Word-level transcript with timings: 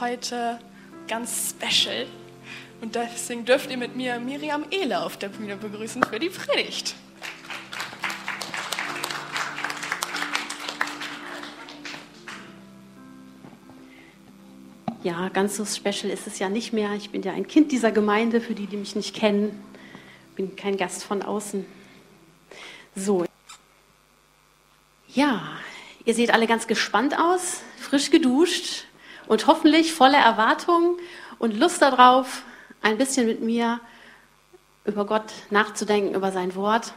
heute 0.00 0.58
ganz 1.08 1.50
special. 1.50 2.06
Und 2.80 2.94
deswegen 2.94 3.44
dürft 3.44 3.70
ihr 3.70 3.76
mit 3.76 3.96
mir 3.96 4.18
Miriam 4.18 4.64
Ehle 4.70 5.04
auf 5.04 5.16
der 5.16 5.28
Bühne 5.28 5.56
begrüßen 5.56 6.02
für 6.02 6.18
die 6.18 6.30
Predigt. 6.30 6.94
Ja, 15.04 15.28
ganz 15.30 15.56
so 15.56 15.64
special 15.64 16.12
ist 16.12 16.26
es 16.26 16.38
ja 16.38 16.48
nicht 16.48 16.72
mehr. 16.72 16.92
Ich 16.94 17.10
bin 17.10 17.22
ja 17.22 17.32
ein 17.32 17.46
Kind 17.46 17.72
dieser 17.72 17.90
Gemeinde, 17.90 18.40
für 18.40 18.54
die, 18.54 18.66
die 18.66 18.76
mich 18.76 18.94
nicht 18.94 19.14
kennen. 19.14 19.62
Bin 20.36 20.54
kein 20.54 20.76
Gast 20.76 21.04
von 21.04 21.22
außen. 21.22 21.66
So. 22.94 23.24
Ja, 25.08 25.42
ihr 26.04 26.14
seht 26.14 26.32
alle 26.32 26.46
ganz 26.46 26.66
gespannt 26.66 27.18
aus, 27.18 27.62
frisch 27.78 28.10
geduscht 28.10 28.86
und 29.32 29.46
hoffentlich 29.46 29.94
voller 29.94 30.18
Erwartung 30.18 30.98
und 31.38 31.58
Lust 31.58 31.80
darauf, 31.80 32.42
ein 32.82 32.98
bisschen 32.98 33.26
mit 33.26 33.40
mir 33.40 33.80
über 34.84 35.06
Gott 35.06 35.32
nachzudenken, 35.48 36.14
über 36.14 36.32
sein 36.32 36.54
Wort. 36.54 36.92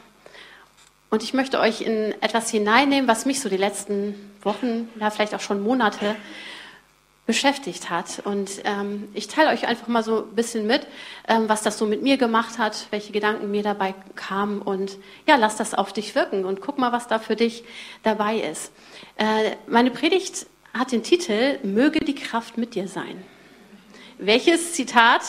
Und 1.09 1.23
ich 1.23 1.33
möchte 1.33 1.61
euch 1.61 1.79
in 1.79 2.13
etwas 2.21 2.49
hineinnehmen, 2.49 3.07
was 3.07 3.25
mich 3.25 3.39
so 3.39 3.47
die 3.47 3.55
letzten 3.55 4.15
Wochen, 4.43 4.89
ja 4.99 5.11
vielleicht 5.11 5.33
auch 5.33 5.39
schon 5.39 5.63
Monate 5.63 6.17
beschäftigt 7.25 7.89
hat. 7.89 8.21
Und 8.25 8.51
ähm, 8.65 9.07
ich 9.13 9.29
teile 9.29 9.51
euch 9.51 9.65
einfach 9.65 9.87
mal 9.87 10.03
so 10.03 10.25
ein 10.25 10.35
bisschen 10.35 10.67
mit, 10.67 10.85
ähm, 11.29 11.47
was 11.47 11.63
das 11.63 11.77
so 11.77 11.85
mit 11.85 12.01
mir 12.01 12.17
gemacht 12.17 12.57
hat, 12.57 12.87
welche 12.91 13.13
Gedanken 13.13 13.49
mir 13.49 13.63
dabei 13.63 13.95
kamen. 14.17 14.61
Und 14.61 14.97
ja, 15.25 15.37
lass 15.37 15.55
das 15.55 15.73
auf 15.73 15.93
dich 15.93 16.15
wirken 16.15 16.43
und 16.43 16.59
guck 16.59 16.79
mal, 16.79 16.91
was 16.91 17.07
da 17.07 17.17
für 17.17 17.37
dich 17.37 17.63
dabei 18.03 18.39
ist. 18.39 18.73
Äh, 19.15 19.55
meine 19.67 19.89
Predigt 19.89 20.47
hat 20.75 20.91
den 20.91 21.03
Titel 21.03 21.59
Möge 21.63 21.99
die 22.01 22.15
Kraft 22.15 22.57
mit 22.57 22.75
dir 22.75 22.87
sein. 22.87 23.23
Welches 24.17 24.73
Zitat 24.73 25.21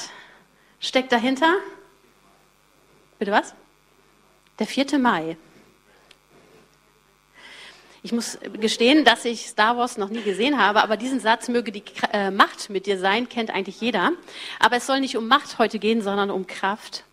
steckt 0.80 1.12
dahinter? 1.12 1.54
Bitte 3.18 3.30
was? 3.30 3.54
Der 4.58 4.66
4. 4.66 4.98
Mai. 4.98 5.36
Ich 8.02 8.12
muss 8.12 8.38
gestehen, 8.60 9.04
dass 9.04 9.24
ich 9.24 9.46
Star 9.46 9.76
Wars 9.76 9.96
noch 9.98 10.10
nie 10.10 10.22
gesehen 10.22 10.58
habe, 10.58 10.82
aber 10.82 10.96
diesen 10.96 11.18
Satz 11.18 11.48
möge 11.48 11.72
die 11.72 11.82
äh, 12.12 12.30
Macht 12.30 12.70
mit 12.70 12.86
dir 12.86 12.98
sein, 12.98 13.28
kennt 13.28 13.50
eigentlich 13.50 13.80
jeder. 13.80 14.12
Aber 14.60 14.76
es 14.76 14.86
soll 14.86 15.00
nicht 15.00 15.16
um 15.16 15.26
Macht 15.26 15.58
heute 15.58 15.78
gehen, 15.78 16.02
sondern 16.02 16.30
um 16.30 16.46
Kraft. 16.46 17.04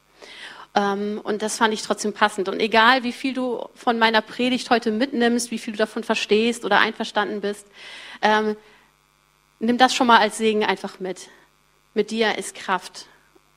Ähm, 0.76 1.20
und 1.24 1.42
das 1.42 1.58
fand 1.58 1.74
ich 1.74 1.82
trotzdem 1.82 2.14
passend. 2.14 2.50
Und 2.50 2.60
egal, 2.60 3.04
wie 3.04 3.12
viel 3.12 3.34
du 3.34 3.68
von 3.76 4.00
meiner 4.00 4.22
Predigt 4.22 4.70
heute 4.70 4.92
mitnimmst, 4.92 5.52
wie 5.52 5.58
viel 5.58 5.74
du 5.74 5.78
davon 5.78 6.04
verstehst 6.04 6.66
oder 6.66 6.80
einverstanden 6.80 7.42
bist, 7.42 7.68
ähm, 8.24 8.58
nimm 9.60 9.78
das 9.78 9.94
schon 9.94 10.08
mal 10.08 10.20
als 10.20 10.38
Segen 10.38 10.66
einfach 10.66 11.00
mit. 11.00 11.30
Mit 11.94 12.10
dir 12.10 12.38
ist 12.40 12.56
Kraft 12.56 13.06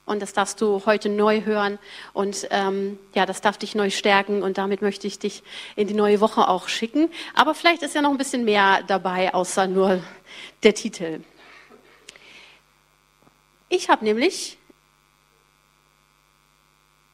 und 0.06 0.22
das 0.22 0.32
darfst 0.32 0.60
du 0.60 0.82
heute 0.86 1.08
neu 1.08 1.42
hören. 1.42 1.78
Und 2.12 2.46
ähm, 2.50 2.98
ja, 3.12 3.26
das 3.26 3.40
darf 3.40 3.58
dich 3.58 3.74
neu 3.74 3.90
stärken. 3.90 4.42
Und 4.42 4.56
damit 4.56 4.80
möchte 4.80 5.08
ich 5.08 5.18
dich 5.18 5.42
in 5.74 5.88
die 5.88 5.94
neue 5.94 6.20
Woche 6.20 6.48
auch 6.48 6.68
schicken. 6.68 7.10
Aber 7.34 7.54
vielleicht 7.54 7.82
ist 7.82 7.96
ja 7.96 8.02
noch 8.02 8.12
ein 8.12 8.18
bisschen 8.18 8.44
mehr 8.44 8.84
dabei, 8.86 9.34
außer 9.34 9.66
nur 9.66 10.00
der 10.62 10.74
Titel. 10.74 11.24
Ich 13.68 13.90
habe 13.90 14.04
nämlich 14.04 14.58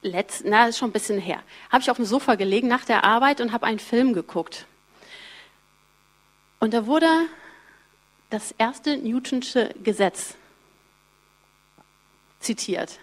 letzt, 0.02 0.42
na, 0.44 0.66
ist 0.66 0.76
schon 0.76 0.90
ein 0.90 0.92
bisschen 0.92 1.18
her, 1.18 1.42
habe 1.70 1.80
ich 1.80 1.90
auf 1.90 1.96
dem 1.96 2.04
Sofa 2.04 2.34
gelegen 2.34 2.68
nach 2.68 2.84
der 2.84 3.04
Arbeit 3.04 3.40
und 3.40 3.52
habe 3.52 3.64
einen 3.64 3.78
Film 3.78 4.12
geguckt. 4.12 4.66
Und 6.60 6.74
da 6.74 6.86
wurde 6.86 7.08
das 8.32 8.52
erste 8.56 8.96
Newtonsche 8.96 9.74
Gesetz 9.84 10.36
zitiert. 12.40 12.98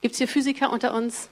Gibt 0.00 0.12
es 0.12 0.18
hier 0.18 0.28
Physiker 0.28 0.70
unter 0.70 0.94
uns? 0.94 1.28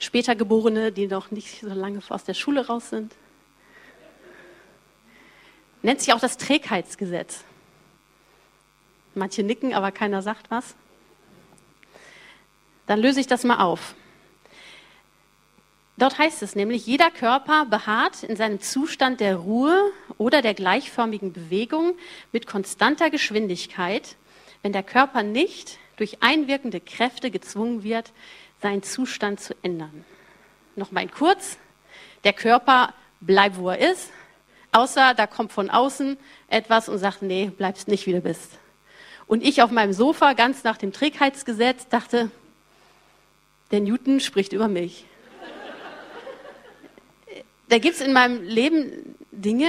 Später 0.00 0.34
Geborene, 0.34 0.90
die 0.90 1.06
noch 1.06 1.30
nicht 1.30 1.60
so 1.60 1.68
lange 1.68 2.00
aus 2.08 2.24
der 2.24 2.34
Schule 2.34 2.66
raus 2.66 2.90
sind? 2.90 3.14
Nennt 5.82 6.00
sich 6.00 6.12
auch 6.12 6.18
das 6.20 6.36
Trägheitsgesetz. 6.36 7.44
Manche 9.14 9.44
nicken, 9.44 9.72
aber 9.72 9.92
keiner 9.92 10.20
sagt 10.20 10.50
was. 10.50 10.74
Dann 12.88 12.98
löse 12.98 13.20
ich 13.20 13.28
das 13.28 13.44
mal 13.44 13.58
auf. 13.58 13.94
Dort 15.98 16.18
heißt 16.18 16.42
es 16.42 16.54
nämlich, 16.54 16.86
jeder 16.86 17.10
Körper 17.10 17.66
beharrt 17.66 18.22
in 18.22 18.36
seinem 18.36 18.60
Zustand 18.60 19.20
der 19.20 19.36
Ruhe 19.36 19.92
oder 20.18 20.42
der 20.42 20.54
gleichförmigen 20.54 21.32
Bewegung 21.32 21.94
mit 22.32 22.46
konstanter 22.46 23.10
Geschwindigkeit 23.10 24.16
wenn 24.62 24.72
der 24.72 24.82
Körper 24.82 25.22
nicht 25.22 25.78
durch 25.96 26.22
einwirkende 26.22 26.80
Kräfte 26.80 27.30
gezwungen 27.30 27.82
wird, 27.82 28.12
seinen 28.62 28.82
Zustand 28.82 29.40
zu 29.40 29.54
ändern. 29.62 30.04
Noch 30.76 30.92
mal 30.92 31.06
kurz, 31.08 31.58
der 32.24 32.32
Körper 32.32 32.94
bleibt, 33.20 33.56
wo 33.58 33.70
er 33.70 33.92
ist, 33.92 34.10
außer 34.70 35.14
da 35.14 35.26
kommt 35.26 35.52
von 35.52 35.68
außen 35.68 36.16
etwas 36.48 36.88
und 36.88 36.98
sagt, 36.98 37.22
nee, 37.22 37.50
bleibst 37.50 37.88
nicht, 37.88 38.06
wie 38.06 38.12
du 38.12 38.20
bist. 38.20 38.58
Und 39.26 39.42
ich 39.42 39.62
auf 39.62 39.70
meinem 39.70 39.92
Sofa, 39.92 40.32
ganz 40.32 40.64
nach 40.64 40.76
dem 40.76 40.92
Trägheitsgesetz, 40.92 41.88
dachte, 41.88 42.30
der 43.70 43.80
Newton 43.80 44.20
spricht 44.20 44.52
über 44.52 44.68
mich. 44.68 45.06
Da 47.72 47.78
gibt 47.78 47.94
es 47.94 48.02
in 48.02 48.12
meinem 48.12 48.42
Leben 48.42 49.16
Dinge, 49.30 49.66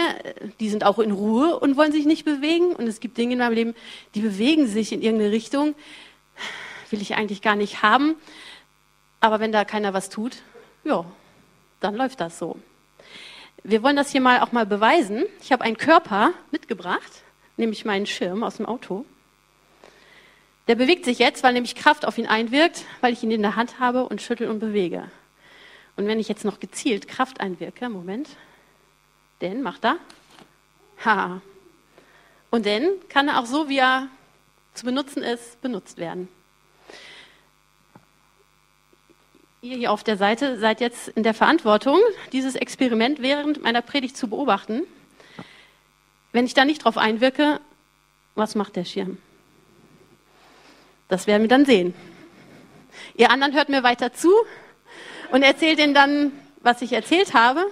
die 0.59 0.69
sind 0.69 0.83
auch 0.83 0.99
in 0.99 1.11
Ruhe 1.11 1.57
und 1.57 1.77
wollen 1.77 1.93
sich 1.93 2.05
nicht 2.05 2.25
bewegen. 2.25 2.75
Und 2.75 2.85
es 2.85 2.99
gibt 2.99 3.17
Dinge 3.17 3.31
in 3.31 3.39
meinem 3.39 3.53
Leben, 3.53 3.75
die 4.13 4.19
bewegen 4.19 4.67
sich 4.67 4.91
in 4.91 5.01
irgendeine 5.01 5.31
Richtung. 5.31 5.73
Will 6.89 7.01
ich 7.01 7.15
eigentlich 7.15 7.41
gar 7.41 7.55
nicht 7.55 7.81
haben. 7.81 8.15
Aber 9.21 9.39
wenn 9.39 9.53
da 9.53 9.63
keiner 9.63 9.93
was 9.93 10.09
tut, 10.09 10.39
ja, 10.83 11.05
dann 11.79 11.95
läuft 11.95 12.19
das 12.19 12.37
so. 12.37 12.57
Wir 13.63 13.83
wollen 13.83 13.95
das 13.95 14.11
hier 14.11 14.19
mal 14.19 14.41
auch 14.41 14.51
mal 14.51 14.65
beweisen. 14.65 15.23
Ich 15.41 15.53
habe 15.53 15.63
einen 15.63 15.77
Körper 15.77 16.33
mitgebracht, 16.51 17.23
nämlich 17.55 17.85
meinen 17.85 18.05
Schirm 18.05 18.43
aus 18.43 18.57
dem 18.57 18.65
Auto. 18.65 19.05
Der 20.67 20.75
bewegt 20.75 21.05
sich 21.05 21.19
jetzt, 21.19 21.41
weil 21.41 21.53
nämlich 21.53 21.75
Kraft 21.75 22.05
auf 22.05 22.17
ihn 22.17 22.27
einwirkt, 22.27 22.83
weil 22.99 23.13
ich 23.13 23.23
ihn 23.23 23.31
in 23.31 23.41
der 23.41 23.55
Hand 23.55 23.79
habe 23.79 24.03
und 24.03 24.21
schüttel 24.21 24.49
und 24.49 24.59
bewege. 24.59 25.09
Und 25.95 26.07
wenn 26.07 26.19
ich 26.19 26.27
jetzt 26.27 26.45
noch 26.45 26.59
gezielt 26.59 27.07
Kraft 27.07 27.39
einwirke, 27.39 27.89
Moment, 27.89 28.29
denn, 29.41 29.61
macht 29.61 29.85
er, 29.85 29.97
ha. 31.05 31.41
Und 32.49 32.65
dann 32.65 32.87
kann 33.09 33.27
er 33.27 33.39
auch 33.39 33.45
so, 33.45 33.69
wie 33.69 33.77
er 33.77 34.07
zu 34.73 34.85
benutzen 34.85 35.21
ist, 35.21 35.61
benutzt 35.61 35.97
werden. 35.97 36.27
Ihr 39.61 39.77
hier 39.77 39.91
auf 39.91 40.03
der 40.03 40.17
Seite 40.17 40.59
seid 40.59 40.81
jetzt 40.81 41.07
in 41.09 41.23
der 41.23 41.33
Verantwortung, 41.33 41.99
dieses 42.31 42.55
Experiment 42.55 43.21
während 43.21 43.63
meiner 43.63 43.81
Predigt 43.81 44.17
zu 44.17 44.27
beobachten. 44.27 44.83
Wenn 46.31 46.45
ich 46.45 46.53
da 46.53 46.65
nicht 46.65 46.83
drauf 46.83 46.97
einwirke, 46.97 47.61
was 48.35 48.55
macht 48.55 48.75
der 48.75 48.83
Schirm? 48.83 49.19
Das 51.07 51.27
werden 51.27 51.43
wir 51.43 51.49
dann 51.49 51.65
sehen. 51.65 51.93
Ihr 53.15 53.31
anderen 53.31 53.53
hört 53.53 53.69
mir 53.69 53.83
weiter 53.83 54.13
zu 54.13 54.31
und 55.33 55.41
erzählt 55.41 55.79
ihnen 55.79 55.95
dann, 55.95 56.31
was 56.61 56.83
ich 56.83 56.93
erzählt 56.93 57.33
habe. 57.33 57.65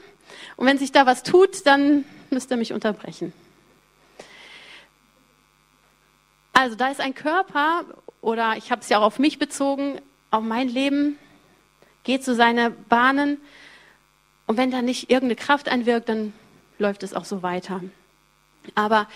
Und 0.56 0.66
wenn 0.66 0.80
sich 0.80 0.92
da 0.92 1.06
was 1.06 1.22
tut, 1.22 1.68
dann 1.68 2.06
müsst 2.32 2.50
ihr 2.50 2.58
mich 2.58 2.74
unterbrechen. 2.74 3.34
Also 6.54 6.76
da 6.76 6.88
ist 6.88 7.00
ein 7.00 7.14
Körper, 7.14 7.86
oder 8.20 8.58
ich 8.58 8.72
habe 8.72 8.82
es 8.82 8.90
ja 8.90 8.98
auch 8.98 9.04
auf 9.04 9.20
mich 9.20 9.38
bezogen, 9.38 10.02
auf 10.32 10.44
mein 10.44 10.70
Leben, 10.70 11.20
geht 12.04 12.24
so 12.24 12.34
seine 12.34 12.72
Bahnen. 12.72 13.38
Und 14.48 14.58
wenn 14.58 14.72
da 14.72 14.82
nicht 14.82 15.12
irgendeine 15.12 15.36
Kraft 15.36 15.70
einwirkt, 15.70 16.10
dann 16.10 16.34
läuft 16.80 17.04
es 17.04 17.14
auch 17.14 17.26
so 17.26 17.44
weiter. 17.44 17.82
Aber 18.74 19.08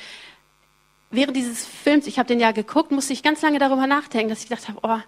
während 1.10 1.36
dieses 1.36 1.66
Films, 1.66 2.06
ich 2.06 2.20
habe 2.20 2.28
den 2.28 2.40
ja 2.40 2.52
geguckt, 2.52 2.92
musste 2.92 3.14
ich 3.14 3.24
ganz 3.24 3.42
lange 3.42 3.58
darüber 3.58 3.88
nachdenken, 3.88 4.30
dass 4.30 4.44
ich 4.44 4.50
gedacht 4.50 4.70
habe, 4.70 4.80
oh, 4.84 5.00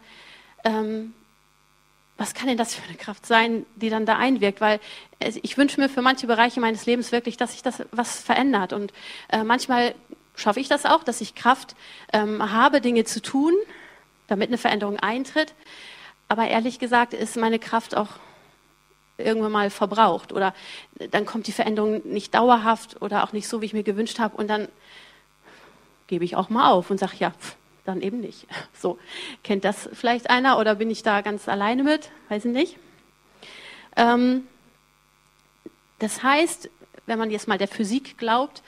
ähm, 0.64 1.14
was 2.18 2.34
kann 2.34 2.48
denn 2.48 2.58
das 2.58 2.74
für 2.74 2.84
eine 2.88 2.98
Kraft 2.98 3.26
sein, 3.26 3.66
die 3.76 3.90
dann 3.90 4.06
da 4.06 4.18
einwirkt? 4.18 4.60
Weil 4.60 4.80
ich 5.20 5.58
wünsche 5.58 5.80
mir 5.80 5.90
für 5.90 6.02
manche 6.02 6.28
Bereiche 6.28 6.60
meines 6.60 6.86
Lebens 6.86 7.12
wirklich, 7.12 7.38
dass 7.38 7.52
sich 7.52 7.62
das 7.62 7.84
was 7.92 8.20
verändert. 8.22 8.74
Und 8.74 8.92
äh, 9.30 9.44
manchmal 9.44 9.94
schaffe 10.36 10.60
ich 10.60 10.68
das 10.68 10.86
auch, 10.86 11.04
dass 11.04 11.22
ich 11.22 11.36
Kraft 11.36 11.76
ähm, 12.14 12.52
habe, 12.52 12.82
Dinge 12.82 13.04
zu 13.04 13.22
tun, 13.22 13.54
damit 14.28 14.50
eine 14.50 14.58
Veränderung 14.58 14.98
eintritt. 15.00 15.54
Aber 16.28 16.48
ehrlich 16.48 16.80
gesagt 16.80 17.14
ist 17.14 17.38
meine 17.38 17.60
Kraft 17.60 17.96
auch 17.96 18.10
irgendwann 19.18 19.52
mal 19.52 19.70
verbraucht. 19.70 20.34
Oder 20.34 20.54
dann 21.12 21.26
kommt 21.26 21.48
die 21.48 21.52
Veränderung 21.52 22.02
nicht 22.06 22.34
dauerhaft 22.34 23.02
oder 23.02 23.24
auch 23.24 23.32
nicht 23.32 23.48
so, 23.48 23.62
wie 23.62 23.66
ich 23.66 23.74
mir 23.74 23.84
gewünscht 23.84 24.20
habe. 24.20 24.38
Und 24.38 24.48
dann 24.48 24.68
gebe 26.08 26.26
ich 26.26 26.36
auch 26.36 26.50
mal 26.50 26.72
auf 26.72 26.90
und 26.90 27.00
sage, 27.00 27.14
ja, 27.20 27.32
pff, 27.32 27.56
dann 27.88 28.02
eben 28.02 28.20
nicht. 28.20 28.48
So, 28.74 29.00
kennt 29.44 29.64
das 29.66 29.90
vielleicht 29.94 30.30
einer 30.30 30.60
oder 30.60 30.76
bin 30.76 30.92
ich 30.92 31.02
da 31.02 31.22
ganz 31.22 31.50
alleine 31.50 31.84
mit? 31.84 32.12
Weiß 32.30 32.46
ich 32.46 32.52
nicht. 32.52 32.78
Ähm, 33.96 34.48
das 36.00 36.22
heißt, 36.22 36.70
wenn 37.08 37.18
man 37.18 37.32
jetzt 37.32 37.48
mal 37.48 37.58
der 37.58 37.68
Physik 37.68 38.18
glaubt, 38.18 38.62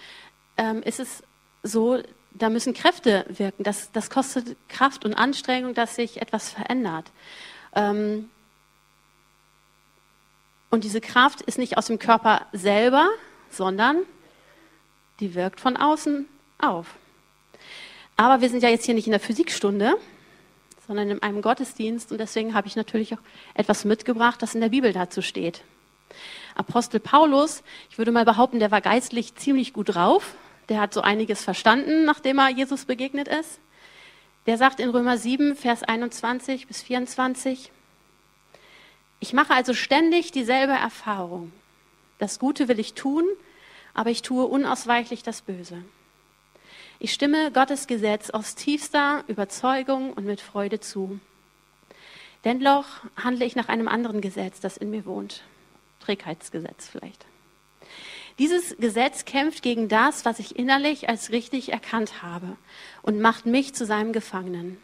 ähm, 0.57 0.81
ist 0.81 0.99
es 0.99 1.23
so, 1.61 2.01
da 2.31 2.49
müssen 2.49 2.73
Kräfte 2.73 3.25
wirken. 3.29 3.63
Das, 3.63 3.91
das 3.91 4.09
kostet 4.09 4.55
Kraft 4.67 5.05
und 5.05 5.13
Anstrengung, 5.13 5.73
dass 5.73 5.95
sich 5.95 6.21
etwas 6.21 6.51
verändert. 6.51 7.11
Ähm, 7.75 8.29
und 10.71 10.83
diese 10.83 11.01
Kraft 11.01 11.41
ist 11.41 11.57
nicht 11.57 11.77
aus 11.77 11.87
dem 11.87 11.99
Körper 11.99 12.47
selber, 12.51 13.09
sondern 13.49 13.97
die 15.19 15.35
wirkt 15.35 15.59
von 15.59 15.77
außen 15.77 16.27
auf. 16.59 16.95
Aber 18.19 18.41
wir 18.41 18.49
sind 18.49 18.63
ja 18.63 18.67
jetzt 18.67 18.83
hier 18.83 18.95
nicht 18.95 19.07
in 19.07 19.11
der 19.11 19.21
Physikstunde, 19.21 19.95
sondern 20.85 21.09
in 21.09 21.23
einem 21.23 21.41
Gottesdienst 21.41 22.11
und 22.11 22.17
deswegen 22.17 22.53
habe 22.53 22.67
ich 22.67 22.75
natürlich 22.75 23.13
auch 23.13 23.21
etwas 23.53 23.85
mitgebracht, 23.85 24.41
das 24.41 24.55
in 24.55 24.59
der 24.59 24.67
Bibel 24.67 24.91
dazu 24.91 25.21
steht. 25.21 25.61
Apostel 26.53 26.99
Paulus, 26.99 27.63
ich 27.89 27.97
würde 27.97 28.11
mal 28.11 28.25
behaupten, 28.25 28.59
der 28.59 28.71
war 28.71 28.81
geistlich 28.81 29.35
ziemlich 29.35 29.71
gut 29.71 29.95
drauf. 29.95 30.35
Der 30.67 30.81
hat 30.81 30.93
so 30.93 30.99
einiges 30.99 31.45
verstanden, 31.45 32.03
nachdem 32.03 32.39
er 32.39 32.49
Jesus 32.49 32.83
begegnet 32.83 33.29
ist. 33.29 33.61
Der 34.47 34.57
sagt 34.57 34.81
in 34.81 34.89
Römer 34.89 35.17
7, 35.17 35.55
Vers 35.55 35.83
21 35.83 36.67
bis 36.67 36.81
24, 36.81 37.71
ich 39.21 39.31
mache 39.31 39.53
also 39.53 39.73
ständig 39.73 40.33
dieselbe 40.33 40.73
Erfahrung. 40.73 41.53
Das 42.17 42.37
Gute 42.37 42.67
will 42.67 42.79
ich 42.81 42.95
tun, 42.95 43.23
aber 43.93 44.09
ich 44.09 44.23
tue 44.23 44.43
unausweichlich 44.43 45.23
das 45.23 45.41
Böse. 45.41 45.85
Ich 47.01 47.13
stimme 47.13 47.49
Gottes 47.53 47.87
Gesetz 47.87 48.29
aus 48.29 48.55
tiefster 48.55 49.23
Überzeugung 49.27 50.11
und 50.11 50.25
mit 50.25 50.41
Freude 50.41 50.81
zu. 50.81 51.21
Dennoch 52.43 52.87
handle 53.15 53.45
ich 53.45 53.55
nach 53.55 53.69
einem 53.69 53.87
anderen 53.87 54.19
Gesetz, 54.19 54.59
das 54.59 54.75
in 54.75 54.89
mir 54.89 55.05
wohnt. 55.05 55.43
Trägheitsgesetz 56.01 56.89
vielleicht. 56.89 57.25
Dieses 58.37 58.75
Gesetz 58.77 59.23
kämpft 59.23 59.63
gegen 59.63 59.87
das, 59.87 60.25
was 60.25 60.39
ich 60.39 60.57
innerlich 60.57 61.07
als 61.07 61.31
richtig 61.31 61.71
erkannt 61.71 62.21
habe 62.21 62.57
und 63.01 63.21
macht 63.21 63.45
mich 63.45 63.73
zu 63.73 63.85
seinem 63.85 64.11
Gefangenen. 64.11 64.77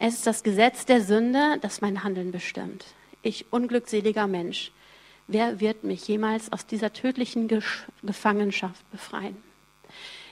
Es 0.00 0.14
ist 0.14 0.26
das 0.26 0.42
Gesetz 0.42 0.86
der 0.86 1.00
Sünde, 1.00 1.58
das 1.62 1.82
mein 1.82 2.02
Handeln 2.02 2.32
bestimmt. 2.32 2.84
Ich 3.22 3.52
unglückseliger 3.52 4.26
Mensch, 4.26 4.72
wer 5.28 5.60
wird 5.60 5.84
mich 5.84 6.08
jemals 6.08 6.52
aus 6.52 6.66
dieser 6.66 6.92
tödlichen 6.92 7.46
Gefangenschaft 8.02 8.90
befreien? 8.90 9.36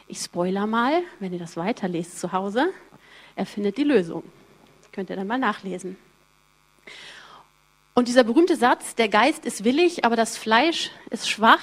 Ich 0.06 0.18
spoiler 0.18 0.66
mal, 0.66 1.02
wenn 1.18 1.32
ihr 1.32 1.38
das 1.38 1.56
weiterlest 1.56 2.20
zu 2.20 2.32
Hause, 2.32 2.68
er 3.36 3.46
findet 3.46 3.78
die 3.78 3.84
Lösung. 3.84 4.22
Könnt 4.92 5.10
ihr 5.10 5.16
dann 5.16 5.26
mal 5.26 5.38
nachlesen. 5.38 5.96
Und 7.94 8.08
dieser 8.08 8.24
berühmte 8.24 8.56
Satz, 8.56 8.94
der 8.94 9.08
Geist 9.08 9.44
ist 9.46 9.64
willig, 9.64 10.04
aber 10.04 10.16
das 10.16 10.36
Fleisch 10.36 10.90
ist 11.10 11.28
schwach, 11.28 11.62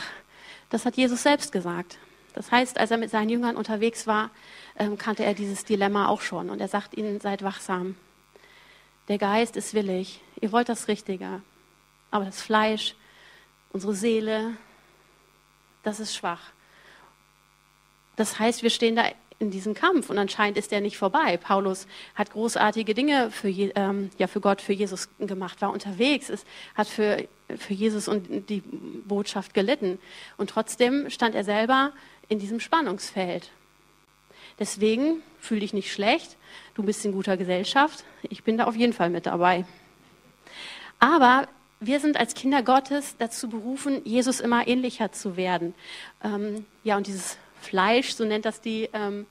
das 0.70 0.86
hat 0.86 0.98
Jesus 0.98 1.24
selbst 1.24 1.52
gesagt. 1.52 1.98
Das 2.34 2.52
heißt, 2.52 2.78
als 2.78 2.92
er 2.92 2.98
mit 2.98 3.10
seinen 3.10 3.30
Jüngern 3.30 3.58
unterwegs 3.58 4.08
war, 4.08 4.30
ähm, 4.80 4.98
kannte 4.98 5.24
er 5.26 5.34
dieses 5.34 5.66
Dilemma 5.66 6.08
auch 6.08 6.22
schon. 6.22 6.50
Und 6.50 6.62
er 6.62 6.70
sagt 6.70 6.96
ihnen, 6.96 7.20
seid 7.20 7.44
wachsam. 7.44 7.96
Der 9.10 9.18
Geist 9.18 9.58
ist 9.58 9.74
willig, 9.74 10.22
ihr 10.40 10.52
wollt 10.54 10.70
das 10.70 10.88
Richtige, 10.88 11.42
aber 12.12 12.26
das 12.26 12.42
Fleisch, 12.42 12.96
unsere 13.74 13.94
Seele, 13.94 14.56
das 15.84 16.00
ist 16.00 16.16
schwach. 16.16 16.52
Das 18.16 18.40
heißt, 18.40 18.64
wir 18.64 18.70
stehen 18.70 18.96
da 18.96 19.06
in 19.42 19.50
diesem 19.50 19.74
Kampf 19.74 20.10
und 20.10 20.20
anscheinend 20.20 20.58
ist 20.58 20.72
der 20.72 20.82
nicht 20.82 20.98
vorbei. 20.98 21.36
Paulus 21.38 21.88
hat 22.14 22.32
großartige 22.32 22.94
Dinge 22.94 23.32
für, 23.32 23.50
ähm, 23.50 24.12
ja, 24.20 24.28
für 24.28 24.40
Gott, 24.40 24.62
für 24.62 24.74
Jesus 24.74 25.10
gemacht, 25.20 25.62
war 25.62 25.74
unterwegs, 25.74 26.30
ist, 26.30 26.46
hat 26.76 26.88
für, 26.88 27.28
für 27.58 27.74
Jesus 27.74 28.08
und 28.08 28.50
die 28.50 28.62
Botschaft 28.62 29.56
gelitten. 29.56 29.98
Und 30.38 30.52
trotzdem 30.52 31.10
stand 31.10 31.34
er 31.34 31.44
selber 31.44 31.92
in 32.30 32.38
diesem 32.38 32.60
Spannungsfeld. 32.60 33.50
Deswegen 34.60 35.24
fühl 35.40 35.60
dich 35.60 35.74
nicht 35.74 35.92
schlecht, 35.92 36.38
du 36.76 36.84
bist 36.84 37.04
in 37.04 37.12
guter 37.12 37.36
Gesellschaft, 37.36 38.04
ich 38.22 38.44
bin 38.44 38.60
da 38.60 38.66
auf 38.66 38.76
jeden 38.76 38.94
Fall 38.94 39.10
mit 39.10 39.26
dabei. 39.26 39.66
Aber 41.00 41.48
wir 41.80 42.00
sind 42.00 42.16
als 42.16 42.36
Kinder 42.36 42.62
Gottes 42.62 43.16
dazu 43.18 43.50
berufen, 43.50 44.02
Jesus 44.06 44.40
immer 44.40 44.68
ähnlicher 44.68 45.12
zu 45.12 45.36
werden. 45.36 45.74
Ähm, 46.24 46.68
ja, 46.84 46.96
und 46.96 47.08
dieses 47.08 47.40
Fleisch, 47.62 48.14
so 48.14 48.26
nennt 48.26 48.46
das 48.46 48.62
die, 48.62 48.90
ähm, 48.94 49.26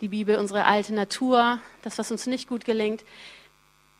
die 0.00 0.08
Bibel, 0.08 0.36
unsere 0.36 0.64
alte 0.64 0.94
Natur, 0.94 1.60
das, 1.82 1.98
was 1.98 2.10
uns 2.10 2.26
nicht 2.26 2.48
gut 2.48 2.64
gelingt, 2.64 3.04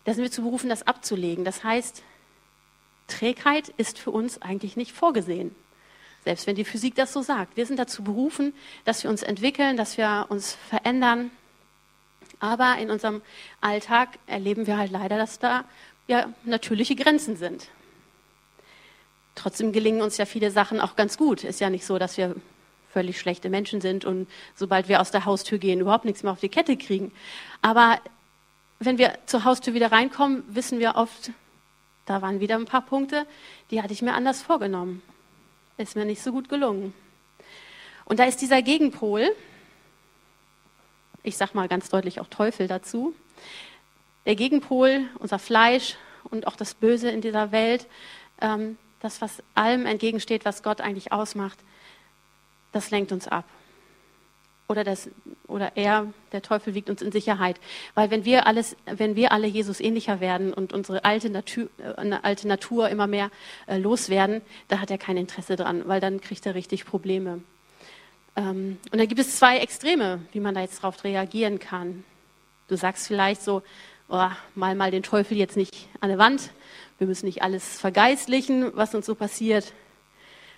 da 0.05 0.15
sind 0.15 0.23
wir 0.23 0.31
zu 0.31 0.43
berufen, 0.43 0.69
das 0.69 0.87
abzulegen. 0.87 1.45
Das 1.45 1.65
heißt, 1.65 2.03
Trägheit 3.09 3.69
ist 3.77 3.99
für 3.99 4.11
uns 4.11 4.41
eigentlich 4.41 4.77
nicht 4.77 4.93
vorgesehen. 4.93 5.55
Selbst 6.25 6.47
wenn 6.47 6.57
die 6.57 6.65
Physik 6.65 6.95
das 6.95 7.13
so 7.13 7.23
sagt. 7.23 7.57
Wir 7.57 7.67
sind 7.67 7.79
dazu 7.79 8.03
berufen, 8.03 8.55
dass 8.85 9.03
wir 9.03 9.11
uns 9.11 9.23
entwickeln, 9.23 9.77
dass 9.77 9.97
wir 9.97 10.27
uns 10.29 10.57
verändern. 10.69 11.31
Aber 12.41 12.77
in 12.79 12.91
unserem 12.91 13.23
Alltag 13.61 14.19
erleben 14.27 14.67
wir 14.67 14.77
halt 14.77 14.93
leider, 14.93 15.17
dass 15.17 15.39
da 15.39 15.65
ja 16.07 16.33
natürliche 16.45 16.97
Grenzen 16.97 17.37
sind. 17.37 17.69
Trotzdem 19.35 19.73
gelingen 19.73 20.03
uns 20.03 20.17
ja 20.17 20.27
viele 20.27 20.51
Sachen 20.51 20.81
auch 20.81 20.97
ganz 20.97 21.17
gut. 21.17 21.45
Ist 21.45 21.61
ja 21.61 21.71
nicht 21.71 21.87
so, 21.87 21.99
dass 21.99 22.17
wir 22.17 22.35
völlig 22.91 23.19
schlechte 23.19 23.51
Menschen 23.51 23.81
sind 23.81 24.05
und 24.05 24.29
sobald 24.55 24.89
wir 24.89 25.01
aus 25.01 25.11
der 25.11 25.25
Haustür 25.25 25.59
gehen, 25.59 25.81
überhaupt 25.81 26.05
nichts 26.05 26.23
mehr 26.23 26.33
auf 26.33 26.41
die 26.41 26.49
Kette 26.49 26.77
kriegen. 26.77 27.13
Aber 27.63 27.99
wenn 28.79 28.99
wir 28.99 29.19
zur 29.27 29.45
Haustür 29.45 29.75
wieder 29.75 29.93
reinkommen, 29.93 30.43
wissen 30.49 30.79
wir 30.79 30.95
oft, 30.97 31.31
da 32.07 32.23
waren 32.23 32.41
wieder 32.41 32.57
ein 32.57 32.65
paar 32.65 32.83
Punkte, 32.83 33.27
die 33.71 33.83
hatte 33.83 33.93
ich 33.93 34.03
mir 34.03 34.15
anders 34.15 34.43
vorgenommen. 34.43 35.03
Ist 35.77 35.97
mir 35.97 36.05
nicht 36.05 36.23
so 36.23 36.33
gut 36.33 36.49
gelungen. 36.49 36.95
Und 38.05 38.19
da 38.19 38.25
ist 38.25 38.41
dieser 38.41 38.63
Gegenpol, 38.63 39.31
ich 41.23 41.37
sage 41.37 41.53
mal 41.55 41.69
ganz 41.69 41.91
deutlich 41.91 42.21
auch 42.21 42.29
Teufel 42.29 42.67
dazu, 42.67 43.15
der 44.25 44.35
Gegenpol, 44.35 45.07
unser 45.19 45.39
Fleisch 45.39 45.97
und 46.25 46.47
auch 46.47 46.57
das 46.57 46.75
Böse 46.75 47.11
in 47.11 47.21
dieser 47.21 47.53
Welt, 47.53 47.87
ähm, 48.41 48.79
das, 49.01 49.21
was 49.21 49.43
allem 49.55 49.87
entgegensteht, 49.87 50.45
was 50.45 50.63
Gott 50.63 50.81
eigentlich 50.81 51.13
ausmacht, 51.13 51.59
das 52.73 52.91
lenkt 52.91 53.13
uns 53.13 53.29
ab. 53.29 53.45
Oder, 54.71 54.85
das, 54.85 55.09
oder 55.47 55.73
er, 55.77 56.13
der 56.33 56.43
Teufel, 56.43 56.75
wiegt 56.75 56.91
uns 56.91 57.01
in 57.01 57.11
Sicherheit. 57.11 57.59
Weil 57.95 58.11
wenn 58.11 58.27
wir, 58.27 58.47
alles, 58.47 58.77
wenn 58.85 59.17
wir 59.17 59.33
alle 59.33 59.47
Jesus 59.47 59.81
ähnlicher 59.81 60.21
werden 60.21 60.53
und 60.53 60.75
unsere 60.75 61.07
alte 61.07 61.31
Natur, 61.31 61.71
äh, 61.79 62.19
alte 62.21 62.47
Natur 62.47 62.91
immer 62.91 63.07
mehr 63.07 63.31
äh, 63.67 63.79
loswerden, 63.79 64.43
da 64.69 64.81
hat 64.81 64.91
er 64.91 64.99
kein 64.99 65.17
Interesse 65.17 65.57
dran, 65.57 65.89
weil 65.89 66.01
dann 66.01 66.21
kriegt 66.21 66.45
er 66.45 66.55
richtig 66.55 66.85
Probleme. 66.85 67.41
Ähm, 68.37 68.77
und 68.93 68.99
da 68.99 69.07
gibt 69.07 69.21
es 69.21 69.39
zwei 69.39 69.59
Extreme, 69.59 70.21
wie 70.33 70.41
man 70.41 70.55
da 70.55 70.61
jetzt 70.61 70.85
darauf 70.85 71.03
reagieren 71.03 71.59
kann. 71.59 72.05
Du 72.69 72.77
sagst 72.77 73.07
vielleicht 73.07 73.41
so, 73.41 73.63
oh, 74.11 74.29
mal 74.55 74.75
mal 74.75 74.91
den 74.91 75.03
Teufel 75.03 75.39
jetzt 75.39 75.57
nicht 75.57 75.89
an 76.01 76.11
der 76.11 76.19
Wand. 76.19 76.51
Wir 76.99 77.07
müssen 77.07 77.25
nicht 77.25 77.41
alles 77.41 77.81
vergeistlichen, 77.81 78.71
was 78.75 78.95
uns 78.95 79.07
so 79.07 79.15
passiert. 79.15 79.73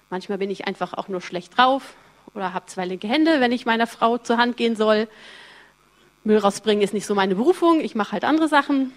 Manchmal 0.08 0.38
bin 0.38 0.50
ich 0.50 0.66
einfach 0.66 0.94
auch 0.94 1.06
nur 1.06 1.20
schlecht 1.20 1.56
drauf 1.56 1.94
oder 2.34 2.52
habe 2.54 2.66
zwei 2.66 2.84
linke 2.84 3.08
Hände, 3.08 3.40
wenn 3.40 3.52
ich 3.52 3.66
meiner 3.66 3.86
Frau 3.86 4.18
zur 4.18 4.38
Hand 4.38 4.56
gehen 4.56 4.76
soll. 4.76 5.08
Müll 6.24 6.38
rausbringen 6.38 6.82
ist 6.82 6.94
nicht 6.94 7.06
so 7.06 7.14
meine 7.14 7.34
Berufung, 7.34 7.80
ich 7.80 7.94
mache 7.94 8.12
halt 8.12 8.24
andere 8.24 8.48
Sachen. 8.48 8.92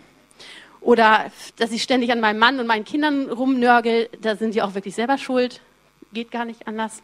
Oder 0.82 1.32
dass 1.58 1.72
ich 1.72 1.82
ständig 1.82 2.12
an 2.12 2.20
meinem 2.20 2.40
Mann 2.40 2.60
und 2.60 2.68
meinen 2.68 2.84
Kindern 2.84 3.30
rumnörgel, 3.30 4.10
da 4.22 4.36
sind 4.36 4.54
die 4.54 4.62
auch 4.62 4.76
wirklich 4.76 4.96
selber 4.96 5.18
schuld. 5.18 5.62
Geht 6.12 6.30
gar 6.30 6.44
nicht 6.44 6.68
anders. 6.68 7.02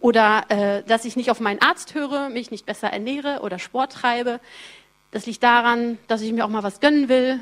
Oder 0.00 0.44
äh, 0.48 0.82
dass 0.84 1.04
ich 1.04 1.16
nicht 1.16 1.30
auf 1.30 1.40
meinen 1.40 1.60
Arzt 1.60 1.94
höre, 1.94 2.28
mich 2.28 2.52
nicht 2.52 2.66
besser 2.66 2.88
ernähre 2.88 3.40
oder 3.42 3.58
Sport 3.58 3.92
treibe. 3.92 4.38
Das 5.10 5.26
liegt 5.26 5.42
daran, 5.42 5.98
dass 6.06 6.20
ich 6.20 6.32
mir 6.32 6.44
auch 6.44 6.50
mal 6.50 6.62
was 6.62 6.78
gönnen 6.78 7.08
will 7.08 7.40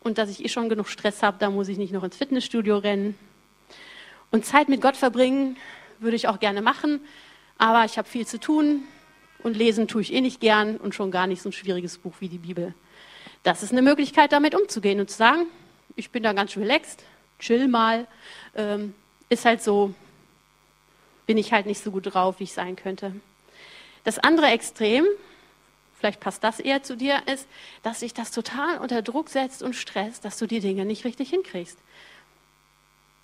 und 0.00 0.18
dass 0.18 0.30
ich 0.30 0.44
eh 0.44 0.48
schon 0.48 0.68
genug 0.68 0.88
Stress 0.88 1.22
habe, 1.22 1.38
da 1.40 1.50
muss 1.50 1.68
ich 1.68 1.78
nicht 1.78 1.92
noch 1.92 2.04
ins 2.04 2.16
Fitnessstudio 2.16 2.78
rennen. 2.78 3.18
Und 4.30 4.44
Zeit 4.44 4.68
mit 4.68 4.80
Gott 4.80 4.96
verbringen 4.96 5.56
würde 6.00 6.16
ich 6.16 6.28
auch 6.28 6.40
gerne 6.40 6.62
machen, 6.62 7.00
aber 7.58 7.84
ich 7.84 7.98
habe 7.98 8.08
viel 8.08 8.26
zu 8.26 8.38
tun 8.38 8.82
und 9.42 9.56
lesen 9.56 9.88
tue 9.88 10.02
ich 10.02 10.12
eh 10.12 10.20
nicht 10.20 10.40
gern 10.40 10.76
und 10.76 10.94
schon 10.94 11.10
gar 11.10 11.26
nicht 11.26 11.42
so 11.42 11.48
ein 11.48 11.52
schwieriges 11.52 11.98
Buch 11.98 12.14
wie 12.20 12.28
die 12.28 12.38
Bibel. 12.38 12.74
Das 13.42 13.62
ist 13.62 13.72
eine 13.72 13.82
Möglichkeit, 13.82 14.32
damit 14.32 14.54
umzugehen 14.54 15.00
und 15.00 15.10
zu 15.10 15.16
sagen, 15.16 15.46
ich 15.94 16.10
bin 16.10 16.22
da 16.22 16.32
ganz 16.32 16.56
relaxed, 16.56 17.04
chill 17.38 17.68
mal, 17.68 18.06
ähm, 18.54 18.94
ist 19.28 19.44
halt 19.44 19.62
so, 19.62 19.94
bin 21.26 21.38
ich 21.38 21.52
halt 21.52 21.66
nicht 21.66 21.82
so 21.82 21.90
gut 21.90 22.12
drauf, 22.12 22.40
wie 22.40 22.44
ich 22.44 22.52
sein 22.52 22.76
könnte. 22.76 23.12
Das 24.04 24.18
andere 24.18 24.46
Extrem, 24.46 25.04
vielleicht 25.98 26.20
passt 26.20 26.44
das 26.44 26.60
eher 26.60 26.82
zu 26.82 26.96
dir, 26.96 27.22
ist, 27.26 27.46
dass 27.82 28.00
sich 28.00 28.14
das 28.14 28.30
total 28.30 28.78
unter 28.78 29.02
Druck 29.02 29.28
setzt 29.30 29.62
und 29.62 29.74
stresst, 29.74 30.24
dass 30.24 30.38
du 30.38 30.46
die 30.46 30.60
Dinge 30.60 30.84
nicht 30.84 31.04
richtig 31.04 31.30
hinkriegst 31.30 31.78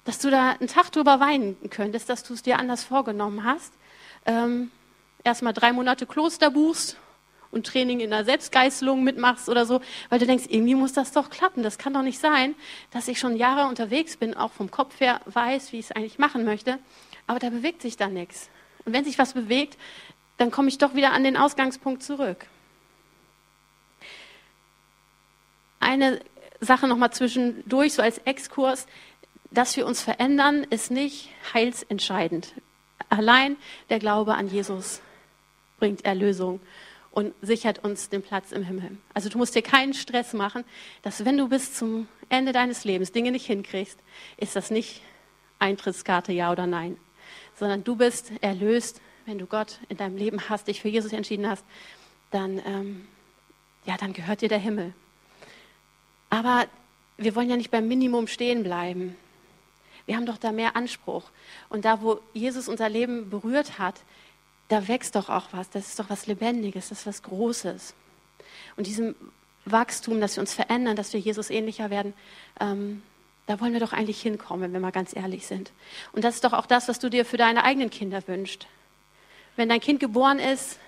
dass 0.04 0.18
du 0.18 0.30
da 0.30 0.50
einen 0.50 0.68
Tag 0.68 0.90
drüber 0.90 1.20
weinen 1.20 1.56
könntest, 1.70 2.08
dass 2.08 2.22
du 2.22 2.34
es 2.34 2.42
dir 2.42 2.58
anders 2.58 2.84
vorgenommen 2.84 3.44
hast. 3.44 3.72
Ähm, 4.26 4.70
Erstmal 5.24 5.52
drei 5.52 5.72
Monate 5.72 6.06
Kloster 6.06 6.50
buchst 6.50 6.96
und 7.52 7.66
Training 7.66 8.00
in 8.00 8.10
der 8.10 8.24
Selbstgeißelung 8.24 9.04
mitmachst 9.04 9.48
oder 9.48 9.66
so, 9.66 9.80
weil 10.08 10.18
du 10.18 10.26
denkst, 10.26 10.46
irgendwie 10.48 10.74
muss 10.74 10.92
das 10.92 11.12
doch 11.12 11.30
klappen. 11.30 11.62
Das 11.62 11.78
kann 11.78 11.94
doch 11.94 12.02
nicht 12.02 12.18
sein, 12.18 12.54
dass 12.90 13.06
ich 13.08 13.20
schon 13.20 13.36
Jahre 13.36 13.68
unterwegs 13.68 14.16
bin, 14.16 14.34
auch 14.34 14.50
vom 14.52 14.70
Kopf 14.70 14.98
her 15.00 15.20
weiß, 15.26 15.72
wie 15.72 15.78
ich 15.78 15.86
es 15.86 15.92
eigentlich 15.92 16.18
machen 16.18 16.44
möchte, 16.44 16.78
aber 17.26 17.38
da 17.38 17.50
bewegt 17.50 17.82
sich 17.82 17.96
dann 17.96 18.14
nichts. 18.14 18.48
Und 18.84 18.92
wenn 18.92 19.04
sich 19.04 19.18
was 19.18 19.34
bewegt, 19.34 19.78
dann 20.38 20.50
komme 20.50 20.68
ich 20.68 20.78
doch 20.78 20.94
wieder 20.94 21.12
an 21.12 21.22
den 21.22 21.36
Ausgangspunkt 21.36 22.02
zurück. 22.02 22.46
Eine 25.78 26.20
Sache 26.60 26.88
nochmal 26.88 27.12
zwischendurch, 27.12 27.92
so 27.92 28.02
als 28.02 28.18
Exkurs, 28.18 28.86
dass 29.52 29.76
wir 29.76 29.86
uns 29.86 30.02
verändern, 30.02 30.64
ist 30.64 30.90
nicht 30.90 31.30
heilsentscheidend. 31.52 32.54
Allein 33.08 33.56
der 33.90 33.98
Glaube 33.98 34.34
an 34.34 34.48
Jesus 34.48 35.00
bringt 35.78 36.04
Erlösung 36.04 36.60
und 37.10 37.34
sichert 37.42 37.84
uns 37.84 38.08
den 38.08 38.22
Platz 38.22 38.52
im 38.52 38.64
Himmel. 38.64 38.96
Also 39.12 39.28
du 39.28 39.38
musst 39.38 39.54
dir 39.54 39.62
keinen 39.62 39.94
Stress 39.94 40.32
machen, 40.32 40.64
dass 41.02 41.24
wenn 41.24 41.36
du 41.36 41.48
bis 41.48 41.74
zum 41.74 42.08
Ende 42.28 42.52
deines 42.52 42.84
Lebens 42.84 43.12
Dinge 43.12 43.30
nicht 43.30 43.46
hinkriegst, 43.46 43.98
ist 44.38 44.56
das 44.56 44.70
nicht 44.70 45.02
Eintrittskarte 45.58 46.32
ja 46.32 46.50
oder 46.50 46.66
nein, 46.66 46.96
sondern 47.58 47.84
du 47.84 47.96
bist 47.96 48.32
erlöst, 48.40 49.00
wenn 49.26 49.38
du 49.38 49.46
Gott 49.46 49.78
in 49.88 49.96
deinem 49.96 50.16
Leben 50.16 50.48
hast, 50.48 50.68
dich 50.68 50.80
für 50.80 50.88
Jesus 50.88 51.12
entschieden 51.12 51.48
hast, 51.48 51.64
dann, 52.30 52.60
ähm, 52.64 53.06
ja, 53.84 53.96
dann 53.96 54.12
gehört 54.12 54.40
dir 54.40 54.48
der 54.48 54.58
Himmel. 54.58 54.94
Aber 56.30 56.66
wir 57.18 57.36
wollen 57.36 57.50
ja 57.50 57.56
nicht 57.56 57.70
beim 57.70 57.86
Minimum 57.86 58.26
stehen 58.26 58.62
bleiben. 58.62 59.16
Wir 60.06 60.16
haben 60.16 60.26
doch 60.26 60.38
da 60.38 60.52
mehr 60.52 60.76
Anspruch. 60.76 61.24
Und 61.68 61.84
da, 61.84 62.02
wo 62.02 62.20
Jesus 62.32 62.68
unser 62.68 62.88
Leben 62.88 63.30
berührt 63.30 63.78
hat, 63.78 63.96
da 64.68 64.88
wächst 64.88 65.16
doch 65.16 65.28
auch 65.28 65.48
was. 65.52 65.70
Das 65.70 65.88
ist 65.88 65.98
doch 65.98 66.10
was 66.10 66.26
Lebendiges, 66.26 66.88
das 66.88 67.00
ist 67.00 67.06
was 67.06 67.22
Großes. 67.22 67.94
Und 68.76 68.86
diesem 68.86 69.14
Wachstum, 69.64 70.20
dass 70.20 70.36
wir 70.36 70.40
uns 70.40 70.54
verändern, 70.54 70.96
dass 70.96 71.12
wir 71.12 71.20
Jesus 71.20 71.50
ähnlicher 71.50 71.90
werden, 71.90 72.14
ähm, 72.60 73.02
da 73.46 73.60
wollen 73.60 73.72
wir 73.72 73.80
doch 73.80 73.92
eigentlich 73.92 74.22
hinkommen, 74.22 74.62
wenn 74.62 74.72
wir 74.72 74.80
mal 74.80 74.92
ganz 74.92 75.14
ehrlich 75.14 75.46
sind. 75.46 75.72
Und 76.12 76.24
das 76.24 76.36
ist 76.36 76.44
doch 76.44 76.52
auch 76.52 76.66
das, 76.66 76.88
was 76.88 76.98
du 76.98 77.10
dir 77.10 77.24
für 77.24 77.36
deine 77.36 77.64
eigenen 77.64 77.90
Kinder 77.90 78.26
wünschst. 78.26 78.66
Wenn 79.56 79.68
dein 79.68 79.80
Kind 79.80 80.00
geboren 80.00 80.38
ist 80.38 80.78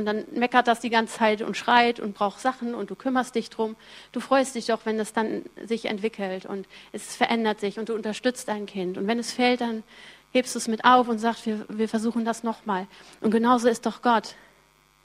und 0.00 0.06
dann 0.06 0.24
meckert 0.32 0.66
das 0.66 0.80
die 0.80 0.90
ganze 0.90 1.18
Zeit 1.18 1.42
und 1.42 1.56
schreit 1.56 2.00
und 2.00 2.14
braucht 2.14 2.40
Sachen 2.40 2.74
und 2.74 2.90
du 2.90 2.96
kümmerst 2.96 3.34
dich 3.34 3.50
drum, 3.50 3.76
du 4.12 4.20
freust 4.20 4.54
dich 4.54 4.66
doch, 4.66 4.80
wenn 4.84 4.98
es 4.98 5.12
dann 5.12 5.42
sich 5.64 5.84
entwickelt 5.84 6.46
und 6.46 6.66
es 6.92 7.14
verändert 7.14 7.60
sich 7.60 7.78
und 7.78 7.88
du 7.88 7.94
unterstützt 7.94 8.48
dein 8.48 8.66
Kind. 8.66 8.98
Und 8.98 9.06
wenn 9.06 9.18
es 9.18 9.32
fällt, 9.32 9.60
dann 9.60 9.82
hebst 10.32 10.54
du 10.54 10.58
es 10.58 10.68
mit 10.68 10.84
auf 10.84 11.08
und 11.08 11.18
sagst, 11.18 11.46
wir, 11.46 11.64
wir 11.68 11.88
versuchen 11.88 12.24
das 12.24 12.42
nochmal. 12.42 12.86
Und 13.20 13.30
genauso 13.30 13.68
ist 13.68 13.86
doch 13.86 14.02
Gott. 14.02 14.34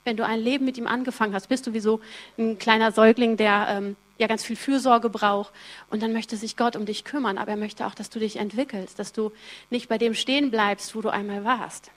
Wenn 0.06 0.18
du 0.18 0.26
ein 0.26 0.40
Leben 0.40 0.66
mit 0.66 0.78
ihm 0.78 0.88
angefangen 0.88 1.34
hast, 1.34 1.50
bist 1.50 1.68
du 1.68 1.74
wie 1.74 1.80
so 1.80 2.00
ein 2.38 2.58
kleiner 2.58 2.92
Säugling, 2.92 3.38
der 3.38 3.68
ähm, 3.70 3.96
ja 4.18 4.28
ganz 4.28 4.44
viel 4.44 4.56
Fürsorge 4.56 5.10
braucht. 5.10 5.52
Und 5.90 6.04
dann 6.04 6.14
möchte 6.14 6.38
sich 6.38 6.56
Gott 6.56 6.76
um 6.76 6.86
dich 6.86 7.04
kümmern. 7.04 7.38
Aber 7.38 7.52
er 7.52 7.58
möchte 7.58 7.86
auch, 7.86 7.96
dass 7.96 8.10
du 8.10 8.20
dich 8.20 8.38
entwickelst, 8.38 9.00
dass 9.00 9.14
du 9.14 9.32
nicht 9.72 9.90
bei 9.90 9.98
dem 9.98 10.14
stehen 10.14 10.52
bleibst, 10.52 10.96
wo 10.96 11.02
du 11.02 11.10
einmal 11.10 11.44
warst. 11.44 11.92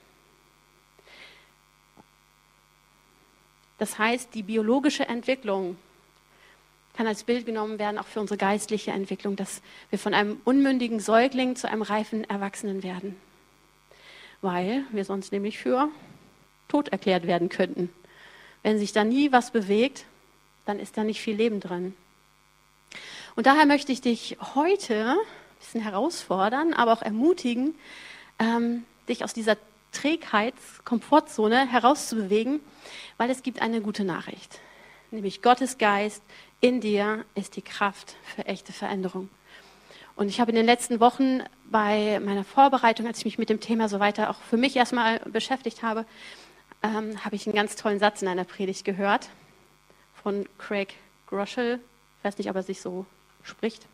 Das 3.79 3.97
heißt, 3.97 4.35
die 4.35 4.43
biologische 4.43 5.07
Entwicklung 5.07 5.77
kann 6.95 7.07
als 7.07 7.23
Bild 7.23 7.45
genommen 7.45 7.79
werden, 7.79 7.97
auch 7.97 8.05
für 8.05 8.19
unsere 8.19 8.37
geistliche 8.37 8.91
Entwicklung, 8.91 9.37
dass 9.37 9.61
wir 9.89 9.97
von 9.97 10.13
einem 10.13 10.41
unmündigen 10.43 10.99
Säugling 10.99 11.55
zu 11.55 11.69
einem 11.69 11.81
reifen 11.81 12.29
Erwachsenen 12.29 12.83
werden. 12.83 13.15
Weil 14.41 14.83
wir 14.91 15.05
sonst 15.05 15.31
nämlich 15.31 15.57
für 15.57 15.89
tot 16.67 16.89
erklärt 16.89 17.25
werden 17.25 17.47
könnten. 17.47 17.89
Wenn 18.63 18.77
sich 18.77 18.91
da 18.91 19.05
nie 19.05 19.31
was 19.31 19.51
bewegt, 19.51 20.05
dann 20.65 20.77
ist 20.79 20.97
da 20.97 21.05
nicht 21.05 21.21
viel 21.21 21.35
Leben 21.35 21.61
drin. 21.61 21.95
Und 23.35 23.45
daher 23.45 23.65
möchte 23.65 23.93
ich 23.93 24.01
dich 24.01 24.37
heute 24.55 25.11
ein 25.11 25.17
bisschen 25.59 25.81
herausfordern, 25.81 26.73
aber 26.73 26.91
auch 26.91 27.01
ermutigen, 27.01 27.75
ähm, 28.39 28.83
dich 29.07 29.23
aus 29.23 29.33
dieser 29.33 29.55
Trägheits-Komfortzone 29.91 31.67
herauszubewegen, 31.67 32.59
weil 33.17 33.29
es 33.29 33.43
gibt 33.43 33.61
eine 33.61 33.81
gute 33.81 34.03
Nachricht. 34.03 34.59
Nämlich 35.11 35.41
Gottes 35.41 35.77
Geist 35.77 36.21
in 36.61 36.81
dir 36.81 37.25
ist 37.35 37.55
die 37.55 37.61
Kraft 37.61 38.15
für 38.35 38.45
echte 38.45 38.73
Veränderung. 38.73 39.29
Und 40.15 40.27
ich 40.27 40.41
habe 40.41 40.51
in 40.51 40.57
den 40.57 40.65
letzten 40.65 40.99
Wochen 40.99 41.41
bei 41.71 42.19
meiner 42.19 42.43
Vorbereitung, 42.43 43.07
als 43.07 43.19
ich 43.19 43.25
mich 43.25 43.37
mit 43.37 43.49
dem 43.49 43.61
Thema 43.61 43.87
so 43.87 43.99
weiter 43.99 44.29
auch 44.29 44.41
für 44.41 44.57
mich 44.57 44.75
erstmal 44.75 45.19
beschäftigt 45.19 45.81
habe, 45.81 46.05
ähm, 46.83 47.23
habe 47.23 47.35
ich 47.35 47.47
einen 47.47 47.55
ganz 47.55 47.75
tollen 47.75 47.99
Satz 47.99 48.21
in 48.21 48.27
einer 48.27 48.43
Predigt 48.43 48.83
gehört 48.83 49.29
von 50.21 50.45
Craig 50.57 50.95
Groschel. 51.27 51.79
Ich 52.17 52.25
weiß 52.25 52.37
nicht, 52.37 52.49
ob 52.49 52.55
er 52.55 52.63
sich 52.63 52.81
so 52.81 53.05
spricht. 53.43 53.85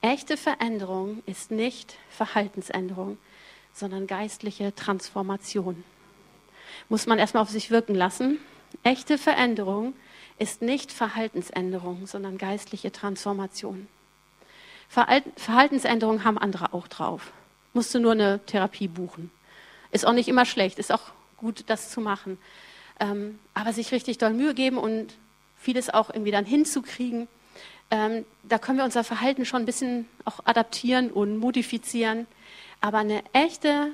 Echte 0.00 0.36
Veränderung 0.36 1.22
ist 1.26 1.50
nicht 1.50 1.96
Verhaltensänderung, 2.10 3.16
sondern 3.74 4.06
geistliche 4.06 4.74
Transformation. 4.74 5.84
Muss 6.88 7.06
man 7.06 7.18
erstmal 7.18 7.42
auf 7.42 7.50
sich 7.50 7.70
wirken 7.70 7.94
lassen. 7.94 8.38
Echte 8.82 9.18
Veränderung 9.18 9.94
ist 10.38 10.62
nicht 10.62 10.92
Verhaltensänderung, 10.92 12.06
sondern 12.06 12.38
geistliche 12.38 12.92
Transformation. 12.92 13.88
Verhaltensänderungen 14.88 16.24
haben 16.24 16.38
andere 16.38 16.72
auch 16.72 16.88
drauf. 16.88 17.32
Musst 17.72 17.94
du 17.94 17.98
nur 17.98 18.12
eine 18.12 18.40
Therapie 18.46 18.88
buchen. 18.88 19.30
Ist 19.90 20.06
auch 20.06 20.12
nicht 20.12 20.28
immer 20.28 20.44
schlecht, 20.44 20.78
ist 20.78 20.92
auch 20.92 21.12
gut, 21.36 21.64
das 21.66 21.90
zu 21.90 22.00
machen. 22.00 22.38
Ähm, 23.00 23.38
aber 23.54 23.72
sich 23.72 23.90
richtig 23.92 24.18
doll 24.18 24.32
Mühe 24.32 24.54
geben 24.54 24.78
und 24.78 25.14
vieles 25.56 25.92
auch 25.92 26.10
irgendwie 26.10 26.30
dann 26.30 26.44
hinzukriegen, 26.44 27.26
ähm, 27.90 28.24
da 28.42 28.58
können 28.58 28.78
wir 28.78 28.84
unser 28.84 29.04
Verhalten 29.04 29.44
schon 29.44 29.62
ein 29.62 29.66
bisschen 29.66 30.08
auch 30.24 30.40
adaptieren 30.44 31.10
und 31.10 31.38
modifizieren. 31.38 32.26
Aber 32.84 32.98
eine 32.98 33.24
echte 33.32 33.92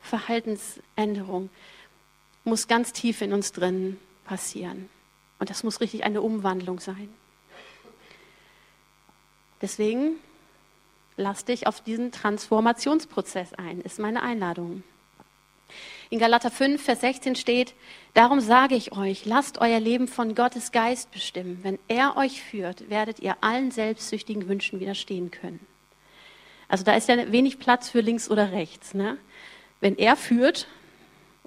Verhaltensänderung 0.00 1.50
muss 2.44 2.68
ganz 2.68 2.92
tief 2.92 3.20
in 3.20 3.32
uns 3.32 3.50
drin 3.50 3.98
passieren. 4.24 4.88
Und 5.40 5.50
das 5.50 5.64
muss 5.64 5.80
richtig 5.80 6.04
eine 6.04 6.22
Umwandlung 6.22 6.78
sein. 6.78 7.08
Deswegen 9.60 10.20
lass 11.16 11.46
dich 11.46 11.66
auf 11.66 11.80
diesen 11.80 12.12
Transformationsprozess 12.12 13.54
ein, 13.54 13.80
ist 13.80 13.98
meine 13.98 14.22
Einladung. 14.22 14.84
In 16.08 16.20
Galater 16.20 16.52
5, 16.52 16.80
Vers 16.80 17.00
16 17.00 17.34
steht, 17.34 17.74
darum 18.14 18.38
sage 18.38 18.76
ich 18.76 18.92
euch, 18.92 19.24
lasst 19.24 19.58
euer 19.58 19.80
Leben 19.80 20.06
von 20.06 20.36
Gottes 20.36 20.70
Geist 20.70 21.10
bestimmen. 21.10 21.58
Wenn 21.64 21.80
er 21.88 22.16
euch 22.16 22.40
führt, 22.40 22.88
werdet 22.88 23.18
ihr 23.18 23.36
allen 23.40 23.72
selbstsüchtigen 23.72 24.46
Wünschen 24.46 24.78
widerstehen 24.78 25.32
können. 25.32 25.58
Also 26.68 26.84
da 26.84 26.94
ist 26.94 27.08
ja 27.08 27.32
wenig 27.32 27.58
Platz 27.58 27.88
für 27.88 28.00
links 28.00 28.30
oder 28.30 28.52
rechts. 28.52 28.94
Ne? 28.94 29.16
Wenn 29.80 29.96
er 29.96 30.16
führt 30.16 30.66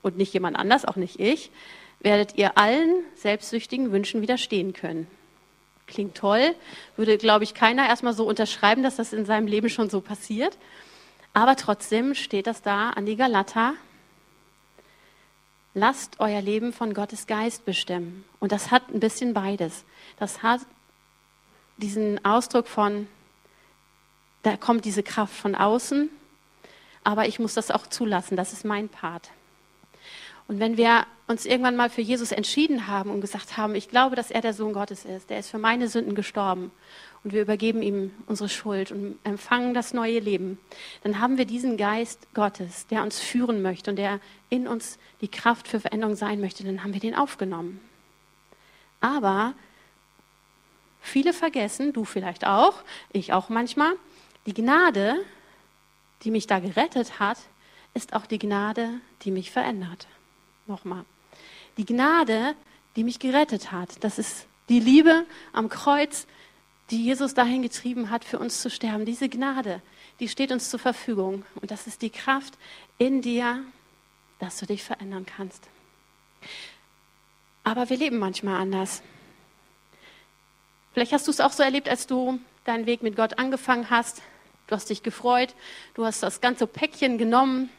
und 0.01 0.17
nicht 0.17 0.33
jemand 0.33 0.57
anders, 0.57 0.85
auch 0.85 0.95
nicht 0.95 1.19
ich, 1.19 1.51
werdet 1.99 2.37
ihr 2.37 2.57
allen 2.57 3.03
selbstsüchtigen 3.15 3.91
Wünschen 3.91 4.21
widerstehen 4.21 4.73
können. 4.73 5.07
Klingt 5.85 6.15
toll, 6.15 6.55
würde, 6.95 7.17
glaube 7.17 7.43
ich, 7.43 7.53
keiner 7.53 7.87
erstmal 7.87 8.13
so 8.13 8.25
unterschreiben, 8.25 8.81
dass 8.81 8.95
das 8.95 9.13
in 9.13 9.25
seinem 9.25 9.47
Leben 9.47 9.69
schon 9.69 9.89
so 9.89 10.01
passiert. 10.01 10.57
Aber 11.33 11.55
trotzdem 11.55 12.15
steht 12.15 12.47
das 12.47 12.61
da 12.61 12.89
an 12.89 13.05
die 13.05 13.15
Galater. 13.15 13.73
Lasst 15.73 16.19
euer 16.19 16.41
Leben 16.41 16.73
von 16.73 16.93
Gottes 16.93 17.27
Geist 17.27 17.65
bestimmen. 17.65 18.25
Und 18.39 18.51
das 18.51 18.71
hat 18.71 18.89
ein 18.89 18.99
bisschen 18.99 19.33
beides. 19.33 19.85
Das 20.17 20.43
hat 20.43 20.61
diesen 21.77 22.23
Ausdruck 22.25 22.67
von, 22.67 23.07
da 24.43 24.57
kommt 24.57 24.85
diese 24.85 25.03
Kraft 25.03 25.33
von 25.33 25.55
außen, 25.55 26.09
aber 27.03 27.27
ich 27.27 27.39
muss 27.39 27.53
das 27.53 27.71
auch 27.71 27.87
zulassen. 27.87 28.35
Das 28.35 28.53
ist 28.53 28.65
mein 28.65 28.89
Part. 28.89 29.29
Und 30.47 30.59
wenn 30.59 30.75
wir 30.75 31.05
uns 31.27 31.45
irgendwann 31.45 31.77
mal 31.77 31.89
für 31.89 32.01
Jesus 32.01 32.31
entschieden 32.33 32.87
haben 32.87 33.09
und 33.09 33.21
gesagt 33.21 33.55
haben, 33.55 33.73
ich 33.73 33.87
glaube, 33.87 34.15
dass 34.15 34.31
er 34.31 34.41
der 34.41 34.53
Sohn 34.53 34.73
Gottes 34.73 35.05
ist, 35.05 35.29
der 35.29 35.39
ist 35.39 35.49
für 35.49 35.57
meine 35.57 35.87
Sünden 35.87 36.13
gestorben 36.13 36.71
und 37.23 37.31
wir 37.31 37.41
übergeben 37.41 37.81
ihm 37.81 38.11
unsere 38.25 38.49
Schuld 38.49 38.91
und 38.91 39.17
empfangen 39.23 39.73
das 39.73 39.93
neue 39.93 40.19
Leben, 40.19 40.59
dann 41.03 41.19
haben 41.19 41.37
wir 41.37 41.45
diesen 41.45 41.77
Geist 41.77 42.27
Gottes, 42.33 42.85
der 42.87 43.01
uns 43.01 43.19
führen 43.19 43.61
möchte 43.61 43.91
und 43.91 43.95
der 43.95 44.19
in 44.49 44.67
uns 44.67 44.99
die 45.21 45.29
Kraft 45.29 45.69
für 45.69 45.79
Veränderung 45.79 46.15
sein 46.15 46.41
möchte, 46.41 46.65
dann 46.65 46.83
haben 46.83 46.93
wir 46.93 46.99
den 46.99 47.15
aufgenommen. 47.15 47.79
Aber 48.99 49.53
viele 50.99 51.31
vergessen, 51.31 51.93
du 51.93 52.03
vielleicht 52.03 52.45
auch, 52.45 52.73
ich 53.13 53.31
auch 53.31 53.47
manchmal, 53.47 53.93
die 54.45 54.53
Gnade, 54.53 55.23
die 56.23 56.31
mich 56.31 56.47
da 56.47 56.59
gerettet 56.59 57.19
hat, 57.19 57.37
ist 57.93 58.13
auch 58.13 58.25
die 58.25 58.39
Gnade, 58.39 58.89
die 59.23 59.31
mich 59.31 59.51
verändert. 59.51 60.07
Nochmal. 60.67 61.05
Die 61.77 61.85
Gnade, 61.85 62.55
die 62.95 63.03
mich 63.03 63.19
gerettet 63.19 63.71
hat, 63.71 64.03
das 64.03 64.19
ist 64.19 64.47
die 64.69 64.79
Liebe 64.79 65.25
am 65.53 65.69
Kreuz, 65.69 66.27
die 66.89 67.03
Jesus 67.03 67.33
dahin 67.33 67.61
getrieben 67.61 68.09
hat, 68.09 68.25
für 68.25 68.39
uns 68.39 68.61
zu 68.61 68.69
sterben. 68.69 69.05
Diese 69.05 69.29
Gnade, 69.29 69.81
die 70.19 70.27
steht 70.27 70.51
uns 70.51 70.69
zur 70.69 70.79
Verfügung. 70.79 71.45
Und 71.55 71.71
das 71.71 71.87
ist 71.87 72.01
die 72.01 72.09
Kraft 72.09 72.57
in 72.97 73.21
dir, 73.21 73.63
dass 74.39 74.57
du 74.57 74.65
dich 74.65 74.83
verändern 74.83 75.25
kannst. 75.25 75.67
Aber 77.63 77.89
wir 77.89 77.97
leben 77.97 78.17
manchmal 78.17 78.59
anders. 78.59 79.01
Vielleicht 80.93 81.13
hast 81.13 81.27
du 81.27 81.31
es 81.31 81.39
auch 81.39 81.51
so 81.51 81.63
erlebt, 81.63 81.87
als 81.87 82.07
du 82.07 82.39
deinen 82.65 82.85
Weg 82.85 83.03
mit 83.03 83.15
Gott 83.15 83.37
angefangen 83.39 83.89
hast. 83.89 84.21
Du 84.67 84.75
hast 84.75 84.89
dich 84.89 85.03
gefreut, 85.03 85.53
du 85.95 86.05
hast 86.05 86.23
das 86.23 86.41
ganze 86.41 86.67
Päckchen 86.67 87.17
genommen, 87.17 87.69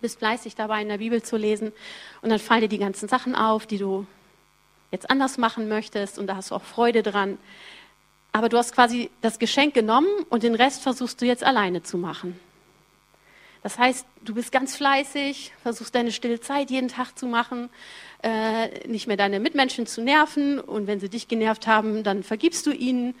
bist 0.00 0.18
fleißig 0.18 0.54
dabei, 0.54 0.82
in 0.82 0.88
der 0.88 0.98
Bibel 0.98 1.22
zu 1.22 1.36
lesen 1.36 1.72
und 2.22 2.30
dann 2.30 2.38
fallen 2.38 2.62
dir 2.62 2.68
die 2.68 2.78
ganzen 2.78 3.08
Sachen 3.08 3.34
auf, 3.34 3.66
die 3.66 3.78
du 3.78 4.06
jetzt 4.90 5.10
anders 5.10 5.38
machen 5.38 5.68
möchtest 5.68 6.18
und 6.18 6.26
da 6.26 6.36
hast 6.36 6.50
du 6.50 6.54
auch 6.54 6.62
Freude 6.62 7.02
dran. 7.02 7.38
Aber 8.32 8.48
du 8.48 8.58
hast 8.58 8.74
quasi 8.74 9.10
das 9.20 9.38
Geschenk 9.38 9.74
genommen 9.74 10.08
und 10.28 10.42
den 10.42 10.54
Rest 10.54 10.82
versuchst 10.82 11.20
du 11.20 11.26
jetzt 11.26 11.44
alleine 11.44 11.82
zu 11.82 11.98
machen. 11.98 12.38
Das 13.62 13.78
heißt, 13.78 14.06
du 14.22 14.34
bist 14.34 14.52
ganz 14.52 14.76
fleißig, 14.76 15.52
versuchst 15.62 15.94
deine 15.94 16.12
stille 16.12 16.40
Zeit 16.40 16.70
jeden 16.70 16.88
Tag 16.88 17.18
zu 17.18 17.26
machen, 17.26 17.68
äh, 18.22 18.88
nicht 18.88 19.06
mehr 19.06 19.18
deine 19.18 19.38
Mitmenschen 19.38 19.86
zu 19.86 20.00
nerven 20.02 20.58
und 20.58 20.86
wenn 20.86 20.98
sie 21.00 21.10
dich 21.10 21.28
genervt 21.28 21.66
haben, 21.66 22.02
dann 22.02 22.22
vergibst 22.22 22.66
du 22.66 22.72
ihnen 22.72 23.14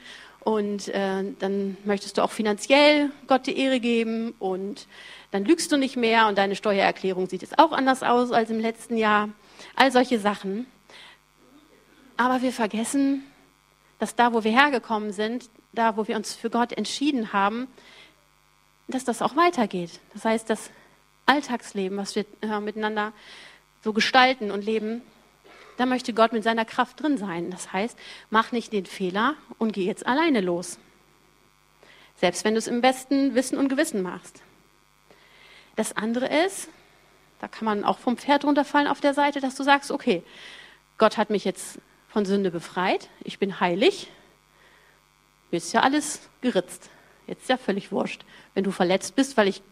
und 0.44 0.88
äh, 0.88 1.24
dann 1.38 1.76
möchtest 1.84 2.18
du 2.18 2.22
auch 2.22 2.30
finanziell 2.30 3.10
Gott 3.26 3.46
die 3.46 3.58
Ehre 3.58 3.80
geben 3.80 4.34
und 4.38 4.86
dann 5.30 5.44
lügst 5.44 5.70
du 5.70 5.76
nicht 5.76 5.96
mehr 5.96 6.26
und 6.28 6.38
deine 6.38 6.56
Steuererklärung 6.56 7.28
sieht 7.28 7.42
jetzt 7.42 7.58
auch 7.58 7.72
anders 7.72 8.02
aus 8.02 8.32
als 8.32 8.50
im 8.50 8.60
letzten 8.60 8.96
Jahr. 8.96 9.28
All 9.76 9.92
solche 9.92 10.18
Sachen. 10.18 10.66
Aber 12.16 12.42
wir 12.42 12.52
vergessen, 12.52 13.24
dass 13.98 14.16
da, 14.16 14.32
wo 14.32 14.44
wir 14.44 14.50
hergekommen 14.50 15.12
sind, 15.12 15.48
da, 15.72 15.96
wo 15.96 16.08
wir 16.08 16.16
uns 16.16 16.34
für 16.34 16.50
Gott 16.50 16.72
entschieden 16.72 17.32
haben, 17.32 17.68
dass 18.88 19.04
das 19.04 19.22
auch 19.22 19.36
weitergeht. 19.36 20.00
Das 20.14 20.24
heißt, 20.24 20.50
das 20.50 20.70
Alltagsleben, 21.26 21.96
was 21.96 22.16
wir 22.16 22.24
äh, 22.40 22.60
miteinander 22.60 23.12
so 23.84 23.92
gestalten 23.92 24.50
und 24.50 24.64
leben, 24.64 25.02
da 25.80 25.86
möchte 25.86 26.12
Gott 26.12 26.34
mit 26.34 26.44
seiner 26.44 26.66
Kraft 26.66 27.02
drin 27.02 27.16
sein. 27.16 27.50
Das 27.50 27.72
heißt, 27.72 27.98
mach 28.28 28.52
nicht 28.52 28.70
den 28.74 28.84
Fehler 28.84 29.34
und 29.56 29.72
geh 29.72 29.86
jetzt 29.86 30.06
alleine 30.06 30.42
los. 30.42 30.78
Selbst 32.16 32.44
wenn 32.44 32.52
du 32.52 32.58
es 32.58 32.66
im 32.66 32.82
besten 32.82 33.34
Wissen 33.34 33.56
und 33.56 33.70
Gewissen 33.70 34.02
machst. 34.02 34.42
Das 35.76 35.96
andere 35.96 36.26
ist, 36.44 36.68
da 37.40 37.48
kann 37.48 37.64
man 37.64 37.84
auch 37.84 37.98
vom 37.98 38.18
Pferd 38.18 38.44
runterfallen 38.44 38.88
auf 38.88 39.00
der 39.00 39.14
Seite, 39.14 39.40
dass 39.40 39.54
du 39.54 39.62
sagst, 39.62 39.90
okay, 39.90 40.22
Gott 40.98 41.16
hat 41.16 41.30
mich 41.30 41.46
jetzt 41.46 41.78
von 42.10 42.26
Sünde 42.26 42.50
befreit, 42.50 43.08
ich 43.24 43.38
bin 43.38 43.58
heilig, 43.58 44.08
mir 45.50 45.56
ist 45.56 45.72
ja 45.72 45.80
alles 45.80 46.28
geritzt. 46.42 46.90
Jetzt 47.26 47.42
ist 47.42 47.48
ja 47.48 47.56
völlig 47.56 47.90
wurscht. 47.90 48.26
Wenn 48.52 48.64
du 48.64 48.70
verletzt 48.70 49.16
bist, 49.16 49.38
weil 49.38 49.48
ich 49.48 49.62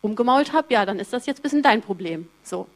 umgemault 0.00 0.52
habe, 0.52 0.74
ja, 0.74 0.84
dann 0.84 0.98
ist 0.98 1.12
das 1.12 1.26
jetzt 1.26 1.38
ein 1.38 1.42
bisschen 1.42 1.62
dein 1.62 1.82
Problem. 1.82 2.28
So. 2.42 2.66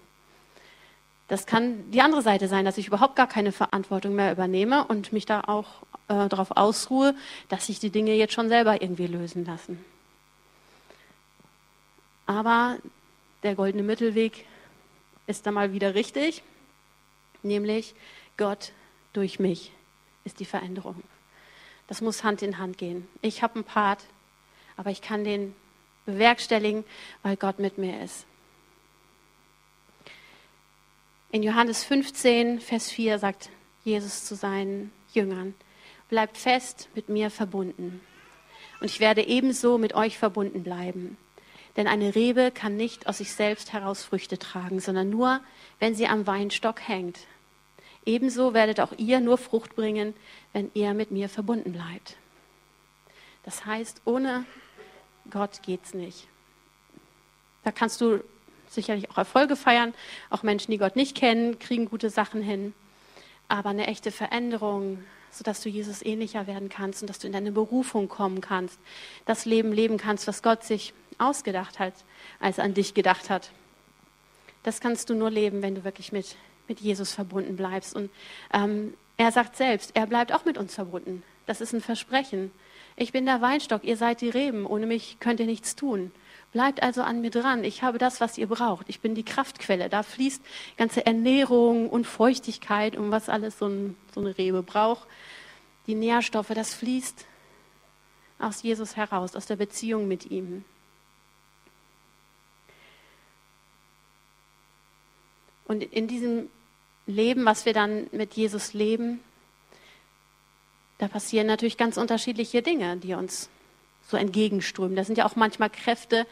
Das 1.33 1.47
kann 1.47 1.91
die 1.91 2.03
andere 2.03 2.21
Seite 2.21 2.47
sein, 2.47 2.67
dass 2.67 2.77
ich 2.77 2.89
überhaupt 2.89 3.17
gar 3.17 3.27
keine 3.27 3.53
Verantwortung 3.53 4.15
mehr 4.15 4.33
übernehme 4.33 4.85
und 4.85 5.15
mich 5.15 5.25
da 5.25 5.41
auch 5.41 5.81
äh, 6.09 6.29
darauf 6.29 6.51
ausruhe, 6.59 7.15
dass 7.49 7.69
sich 7.69 7.81
die 7.81 7.89
Dinge 7.89 8.12
jetzt 8.12 8.35
schon 8.35 8.51
selber 8.51 8.83
irgendwie 8.83 9.07
lösen 9.07 9.47
lassen. 9.47 9.83
Aber 12.27 12.77
der 13.45 13.55
goldene 13.55 13.83
Mittelweg 13.83 14.45
ist 15.27 15.47
da 15.47 15.53
mal 15.53 15.73
wieder 15.73 15.95
richtig, 15.95 16.43
nämlich 17.43 17.95
Gott 18.37 18.73
durch 19.15 19.39
mich 19.39 19.73
ist 20.25 20.39
die 20.39 20.45
Veränderung. 20.45 21.03
Das 21.87 22.03
muss 22.03 22.25
Hand 22.25 22.43
in 22.43 22.59
Hand 22.59 22.77
gehen. 22.77 23.09
Ich 23.23 23.43
habe 23.43 23.55
einen 23.55 23.65
Part, 23.65 24.05
aber 24.77 24.91
ich 24.91 25.01
kann 25.01 25.25
den 25.25 25.55
bewerkstelligen, 26.05 26.85
weil 27.23 27.39
Gott 27.39 27.59
mit 27.59 27.79
mir 27.79 28.03
ist. 28.03 28.27
In 31.35 31.43
Johannes 31.43 31.83
15, 31.85 32.61
Vers 32.61 32.91
4 32.91 33.19
sagt 33.19 33.49
Jesus 33.85 34.27
zu 34.27 34.35
seinen 34.35 34.93
Jüngern, 35.15 35.55
bleibt 36.11 36.37
fest 36.37 36.91
mit 36.95 37.09
mir 37.09 37.31
verbunden. 37.31 38.03
Und 38.81 38.91
ich 38.91 39.01
werde 39.01 39.27
ebenso 39.27 39.79
mit 39.79 39.95
euch 39.95 40.19
verbunden 40.19 40.62
bleiben. 40.62 41.17
Denn 41.79 41.89
eine 41.89 42.15
Rebe 42.15 42.51
kann 42.51 42.77
nicht 42.77 43.07
aus 43.07 43.17
sich 43.17 43.33
selbst 43.33 43.73
heraus 43.73 44.05
Früchte 44.05 44.39
tragen, 44.39 44.79
sondern 44.79 45.09
nur, 45.09 45.41
wenn 45.79 45.95
sie 45.95 46.07
am 46.07 46.27
Weinstock 46.27 46.87
hängt. 46.87 47.21
Ebenso 48.05 48.53
werdet 48.53 48.79
auch 48.79 48.92
ihr 48.99 49.21
nur 49.21 49.38
Frucht 49.38 49.75
bringen, 49.75 50.12
wenn 50.53 50.71
ihr 50.75 50.92
mit 50.92 51.12
mir 51.12 51.31
verbunden 51.31 51.73
bleibt. 51.73 52.18
Das 53.42 53.64
heißt, 53.64 54.03
ohne 54.05 54.45
Gott 55.31 55.62
geht's 55.62 55.95
nicht. 55.95 56.29
Da 57.64 57.73
kannst 57.73 58.03
du 58.03 58.23
sicherlich 58.74 59.11
auch 59.11 59.18
Erfolge 59.18 59.56
feiern. 59.56 59.94
Auch 60.30 60.42
Menschen, 60.42 60.70
die 60.70 60.78
Gott 60.78 60.96
nicht 60.96 61.16
kennen, 61.16 61.58
kriegen 61.58 61.87
gute 61.87 62.11
Sachen 62.11 62.42
hin. 62.42 62.74
Aber 63.48 63.70
eine 63.70 63.87
echte 63.87 64.11
Veränderung, 64.11 65.02
sodass 65.30 65.61
du 65.62 65.68
Jesus 65.68 66.02
ähnlicher 66.02 66.46
werden 66.46 66.68
kannst 66.68 67.02
und 67.02 67.08
dass 67.08 67.18
du 67.18 67.26
in 67.26 67.32
deine 67.32 67.52
Berufung 67.52 68.08
kommen 68.08 68.40
kannst, 68.40 68.78
das 69.26 69.44
Leben 69.44 69.72
leben 69.72 69.96
kannst, 69.96 70.26
was 70.26 70.42
Gott 70.42 70.64
sich 70.64 70.92
ausgedacht 71.18 71.78
hat, 71.78 71.94
als 72.40 72.58
er 72.58 72.64
an 72.64 72.74
dich 72.74 72.94
gedacht 72.94 73.30
hat. 73.30 73.50
Das 74.62 74.80
kannst 74.80 75.11
du 75.11 75.14
nur 75.14 75.30
leben, 75.30 75.62
wenn 75.62 75.74
du 75.74 75.85
wirklich 75.85 76.12
mit, 76.12 76.37
mit 76.68 76.80
Jesus 76.80 77.12
verbunden 77.12 77.56
bleibst. 77.56 77.94
Und 77.94 78.11
ähm, 78.52 78.94
er 79.16 79.32
sagt 79.32 79.56
selbst, 79.56 79.92
er 79.94 80.06
bleibt 80.06 80.32
auch 80.32 80.44
mit 80.44 80.58
uns 80.58 80.74
verbunden. 80.74 81.22
Das 81.46 81.61
ist 81.61 81.72
ein 81.72 81.80
Versprechen. 81.80 82.52
Ich 82.96 83.12
bin 83.12 83.26
der 83.26 83.40
Weinstock, 83.40 83.85
ihr 83.85 83.96
seid 83.96 84.20
die 84.20 84.28
Reben. 84.28 84.66
Ohne 84.66 84.87
mich 84.87 85.16
könnt 85.18 85.40
ihr 85.40 85.46
nichts 85.46 85.74
tun. 85.74 86.12
Bleibt 86.53 86.83
also 86.83 87.03
an 87.03 87.23
mir 87.23 87.31
dran. 87.31 87.65
Ich 87.65 87.83
habe 87.83 87.97
das, 87.97 88.21
was 88.21 88.37
ihr 88.37 88.47
braucht. 88.47 88.88
Ich 88.91 89.01
bin 89.01 89.15
die 89.15 89.25
Kraftquelle. 89.25 89.88
Da 89.88 90.03
fließt 90.03 90.43
ganze 90.77 91.07
Ernährung 91.07 91.88
und 91.88 92.07
Feuchtigkeit 92.07 92.95
und 92.95 93.11
was 93.11 93.31
alles 93.31 93.59
so, 93.59 93.67
ein, 93.67 93.97
so 94.15 94.21
eine 94.21 94.37
Rebe 94.37 94.62
braucht. 94.62 95.09
Die 95.87 95.95
Nährstoffe, 95.95 96.53
das 96.55 96.75
fließt 96.75 97.25
aus 98.38 98.62
Jesus 98.62 98.97
heraus, 98.97 99.35
aus 99.35 99.47
der 99.47 99.57
Beziehung 99.57 100.09
mit 100.09 100.31
ihm. 100.31 100.65
Und 105.65 105.83
in 105.83 106.07
diesem 106.07 106.51
Leben, 107.07 107.47
was 107.47 107.65
wir 107.65 107.73
dann 107.73 108.09
mit 108.12 108.35
Jesus 108.35 108.75
leben, 108.75 109.21
da 110.99 111.09
passieren 111.09 111.47
natürlich 111.47 111.79
ganz 111.79 111.97
unterschiedliche 111.97 112.61
Dinge, 112.61 112.99
die 112.99 113.15
uns 113.15 113.49
so 114.07 114.17
entgegenströmen. 114.17 114.97
Das 114.97 115.07
sind 115.07 115.17
ja 115.19 115.27
auch 115.27 115.37
manchmal 115.37 115.71
Kräfte, 115.71 116.27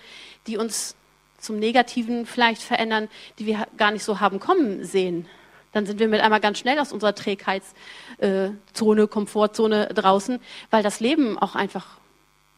die 0.47 0.57
uns 0.57 0.97
zum 1.39 1.59
Negativen 1.59 2.27
vielleicht 2.27 2.63
verändern, 2.63 3.09
die 3.39 3.47
wir 3.47 3.67
gar 3.77 3.91
nicht 3.91 4.05
so 4.05 4.21
haben 4.21 4.41
kommen 4.41 4.85
sehen. 4.85 5.27
Dann 5.73 5.87
sind 5.87 6.01
wir 6.01 6.09
mit 6.09 6.21
einmal 6.21 6.41
ganz 6.41 6.59
schnell 6.59 6.79
aus 6.79 6.93
unserer 6.93 7.15
Trägheitszone, 7.15 9.07
Komfortzone 9.09 9.87
draußen, 9.89 10.41
weil 10.71 10.83
das 10.83 11.01
Leben 11.01 11.39
auch 11.39 11.55
einfach 11.55 11.99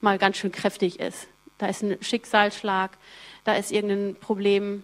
mal 0.01 0.19
ganz 0.19 0.39
schön 0.39 0.51
kräftig 0.51 0.99
ist. 0.99 1.29
Da 1.59 1.67
ist 1.67 1.83
ein 1.83 1.99
Schicksalsschlag, 2.03 2.99
da 3.45 3.55
ist 3.55 3.71
irgendein 3.71 4.17
Problem, 4.17 4.83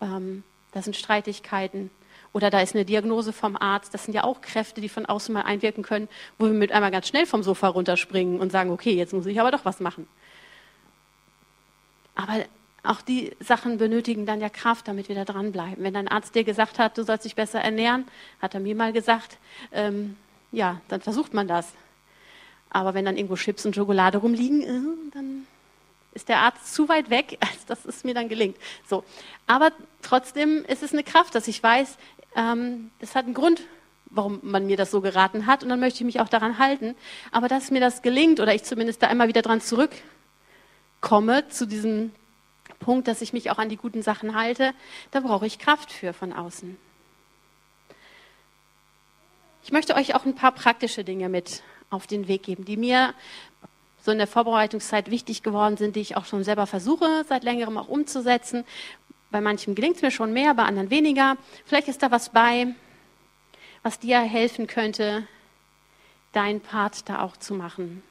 ähm, 0.00 0.42
da 0.72 0.82
sind 0.82 0.96
Streitigkeiten 0.96 1.90
oder 2.32 2.50
da 2.50 2.60
ist 2.60 2.74
eine 2.74 2.84
Diagnose 2.84 3.32
vom 3.32 3.56
Arzt. 3.56 3.94
Das 3.94 4.04
sind 4.04 4.14
ja 4.14 4.24
auch 4.24 4.40
Kräfte, 4.40 4.80
die 4.80 4.88
von 4.88 5.06
außen 5.06 5.32
mal 5.32 5.42
einwirken 5.42 5.82
können, 5.82 6.08
wo 6.38 6.46
wir 6.46 6.52
mit 6.52 6.72
einmal 6.72 6.90
ganz 6.90 7.08
schnell 7.08 7.26
vom 7.26 7.42
Sofa 7.42 7.68
runterspringen 7.68 8.40
und 8.40 8.52
sagen, 8.52 8.70
okay, 8.70 8.92
jetzt 8.92 9.12
muss 9.12 9.26
ich 9.26 9.40
aber 9.40 9.50
doch 9.50 9.64
was 9.64 9.80
machen. 9.80 10.06
Aber 12.14 12.44
auch 12.82 13.00
die 13.00 13.32
Sachen 13.40 13.78
benötigen 13.78 14.26
dann 14.26 14.40
ja 14.40 14.48
Kraft, 14.48 14.88
damit 14.88 15.08
wir 15.08 15.16
da 15.16 15.24
dranbleiben. 15.24 15.82
Wenn 15.82 15.94
dein 15.94 16.08
Arzt 16.08 16.34
dir 16.34 16.44
gesagt 16.44 16.78
hat, 16.78 16.96
du 16.96 17.04
sollst 17.04 17.24
dich 17.24 17.34
besser 17.34 17.60
ernähren, 17.60 18.06
hat 18.40 18.54
er 18.54 18.60
mir 18.60 18.74
mal 18.74 18.92
gesagt, 18.92 19.38
ähm, 19.72 20.16
ja, 20.52 20.80
dann 20.88 21.00
versucht 21.00 21.34
man 21.34 21.48
das. 21.48 21.72
Aber 22.70 22.94
wenn 22.94 23.04
dann 23.04 23.16
irgendwo 23.16 23.36
Chips 23.36 23.64
und 23.66 23.74
Schokolade 23.74 24.18
rumliegen, 24.18 24.62
äh, 24.62 25.10
dann 25.12 25.46
ist 26.14 26.28
der 26.28 26.38
Arzt 26.38 26.74
zu 26.74 26.88
weit 26.88 27.10
weg, 27.10 27.38
als 27.40 27.66
dass 27.66 27.84
es 27.84 28.04
mir 28.04 28.14
dann 28.14 28.28
gelingt. 28.28 28.56
So. 28.88 29.04
Aber 29.46 29.70
trotzdem 30.02 30.64
ist 30.64 30.82
es 30.82 30.92
eine 30.92 31.04
Kraft, 31.04 31.34
dass 31.34 31.48
ich 31.48 31.62
weiß, 31.62 31.96
ähm, 32.36 32.90
das 33.00 33.14
hat 33.14 33.24
einen 33.24 33.34
Grund, 33.34 33.62
warum 34.06 34.40
man 34.42 34.66
mir 34.66 34.76
das 34.76 34.90
so 34.90 35.00
geraten 35.00 35.46
hat. 35.46 35.62
Und 35.62 35.68
dann 35.68 35.80
möchte 35.80 35.98
ich 35.98 36.04
mich 36.04 36.20
auch 36.20 36.28
daran 36.28 36.58
halten. 36.58 36.94
Aber 37.30 37.48
dass 37.48 37.70
mir 37.70 37.80
das 37.80 38.02
gelingt 38.02 38.40
oder 38.40 38.54
ich 38.54 38.64
zumindest 38.64 39.02
da 39.02 39.08
immer 39.08 39.28
wieder 39.28 39.42
dran 39.42 39.60
zurückkomme, 39.60 41.48
zu 41.48 41.66
diesem 41.66 42.12
Punkt, 42.80 43.08
dass 43.08 43.22
ich 43.22 43.32
mich 43.32 43.50
auch 43.50 43.58
an 43.58 43.68
die 43.68 43.76
guten 43.76 44.02
Sachen 44.02 44.34
halte, 44.36 44.72
da 45.10 45.20
brauche 45.20 45.46
ich 45.46 45.58
Kraft 45.58 45.92
für 45.92 46.12
von 46.12 46.32
außen. 46.32 46.76
Ich 49.64 49.72
möchte 49.72 49.94
euch 49.96 50.14
auch 50.14 50.24
ein 50.24 50.34
paar 50.34 50.52
praktische 50.52 51.04
Dinge 51.04 51.28
mit 51.28 51.62
auf 51.90 52.06
den 52.06 52.28
Weg 52.28 52.44
geben, 52.44 52.64
die 52.64 52.76
mir 52.76 53.14
so 54.02 54.12
in 54.12 54.18
der 54.18 54.26
Vorbereitungszeit 54.26 55.10
wichtig 55.10 55.42
geworden 55.42 55.76
sind, 55.76 55.96
die 55.96 56.00
ich 56.00 56.16
auch 56.16 56.24
schon 56.24 56.44
selber 56.44 56.66
versuche, 56.66 57.24
seit 57.28 57.44
längerem 57.44 57.76
auch 57.76 57.88
umzusetzen, 57.88 58.64
bei 59.30 59.40
manchen 59.40 59.74
gelingt 59.74 59.96
es 59.96 60.02
mir 60.02 60.10
schon 60.10 60.32
mehr, 60.32 60.54
bei 60.54 60.64
anderen 60.64 60.90
weniger. 60.90 61.36
Vielleicht 61.66 61.88
ist 61.88 62.02
da 62.02 62.10
was 62.10 62.30
bei, 62.30 62.68
was 63.82 63.98
dir 63.98 64.20
helfen 64.20 64.66
könnte, 64.66 65.26
dein 66.32 66.60
Part 66.60 67.08
da 67.08 67.22
auch 67.22 67.36
zu 67.36 67.54
machen. 67.54 68.02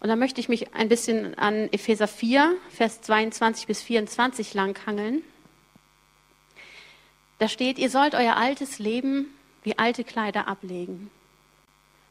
Und 0.00 0.08
da 0.08 0.16
möchte 0.16 0.40
ich 0.40 0.48
mich 0.48 0.74
ein 0.74 0.88
bisschen 0.88 1.38
an 1.38 1.68
Epheser 1.72 2.08
4, 2.08 2.54
Vers 2.70 3.02
22 3.02 3.66
bis 3.66 3.82
24 3.82 4.54
langhangeln. 4.54 5.22
Da 7.38 7.48
steht, 7.48 7.78
ihr 7.78 7.90
sollt 7.90 8.14
euer 8.14 8.36
altes 8.36 8.78
Leben 8.78 9.26
wie 9.62 9.78
alte 9.78 10.04
Kleider 10.04 10.48
ablegen. 10.48 11.10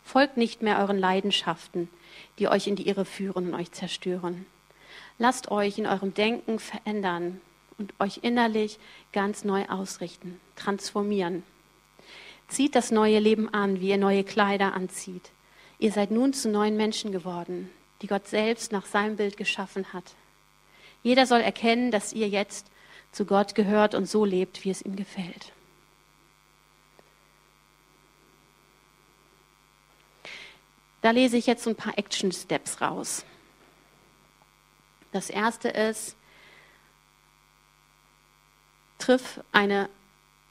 Folgt 0.04 0.38
nicht 0.38 0.62
mehr 0.62 0.80
euren 0.80 0.98
Leidenschaften, 0.98 1.90
die 2.40 2.48
euch 2.48 2.68
in 2.68 2.76
die 2.76 2.88
Irre 2.88 3.06
führen 3.06 3.48
und 3.48 3.54
euch 3.54 3.72
zerstören. 3.72 4.46
Lasst 5.18 5.52
euch 5.52 5.78
in 5.78 5.86
eurem 5.86 6.14
Denken 6.14 6.60
verändern 6.60 7.42
und 7.82 7.94
euch 8.00 8.20
innerlich 8.22 8.78
ganz 9.12 9.44
neu 9.44 9.66
ausrichten, 9.66 10.40
transformieren. 10.56 11.42
Zieht 12.48 12.76
das 12.76 12.92
neue 12.92 13.18
Leben 13.18 13.52
an, 13.52 13.82
wie 13.82 13.90
ihr 13.90 13.98
neue 13.98 14.24
Kleider 14.24 14.74
anzieht. 14.74 15.32
Ihr 15.80 15.92
seid 15.92 16.12
nun 16.12 16.32
zu 16.32 16.50
neuen 16.50 16.78
Menschen 16.78 17.12
geworden, 17.12 17.72
die 18.02 18.08
Gott 18.08 18.28
selbst 18.28 18.72
nach 18.72 18.86
seinem 18.86 19.16
Bild 19.16 19.36
geschaffen 19.36 19.94
hat. 19.94 20.04
Jeder 21.02 21.26
soll 21.26 21.42
erkennen, 21.42 21.90
dass 21.90 22.14
ihr 22.14 22.30
jetzt 22.30 22.68
zu 23.12 23.26
Gott 23.26 23.56
gehört 23.56 23.96
und 23.96 24.08
so 24.08 24.26
lebt, 24.26 24.64
wie 24.64 24.70
es 24.70 24.84
ihm 24.84 24.96
gefällt. 24.96 25.52
Da 31.02 31.10
lese 31.10 31.36
ich 31.36 31.48
jetzt 31.48 31.68
ein 31.68 31.76
paar 31.76 31.98
Action 31.98 32.32
Steps 32.32 32.80
raus. 32.80 33.26
Das 35.12 35.32
erste 35.32 35.70
ist, 35.70 36.16
triff 39.02 39.42
eine 39.52 39.90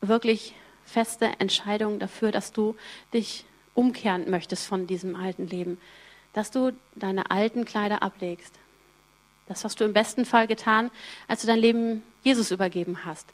wirklich 0.01 0.55
feste 0.85 1.27
Entscheidung 1.39 1.99
dafür, 1.99 2.33
dass 2.33 2.53
du 2.53 2.77
dich 3.15 3.45
umkehren 3.75 4.29
möchtest 4.31 4.67
von 4.67 4.87
diesem 4.87 5.17
alten 5.17 5.47
Leben, 5.47 5.79
dass 6.33 6.51
du 6.51 6.73
deine 6.95 7.31
alten 7.31 7.65
Kleider 7.65 8.03
ablegst. 8.03 8.55
Das 9.47 9.65
hast 9.65 9.81
du 9.81 9.85
im 9.85 9.93
besten 9.93 10.25
Fall 10.25 10.47
getan, 10.47 10.91
als 11.27 11.41
du 11.41 11.47
dein 11.47 11.59
Leben 11.59 12.03
Jesus 12.23 12.51
übergeben 12.51 13.05
hast. 13.05 13.27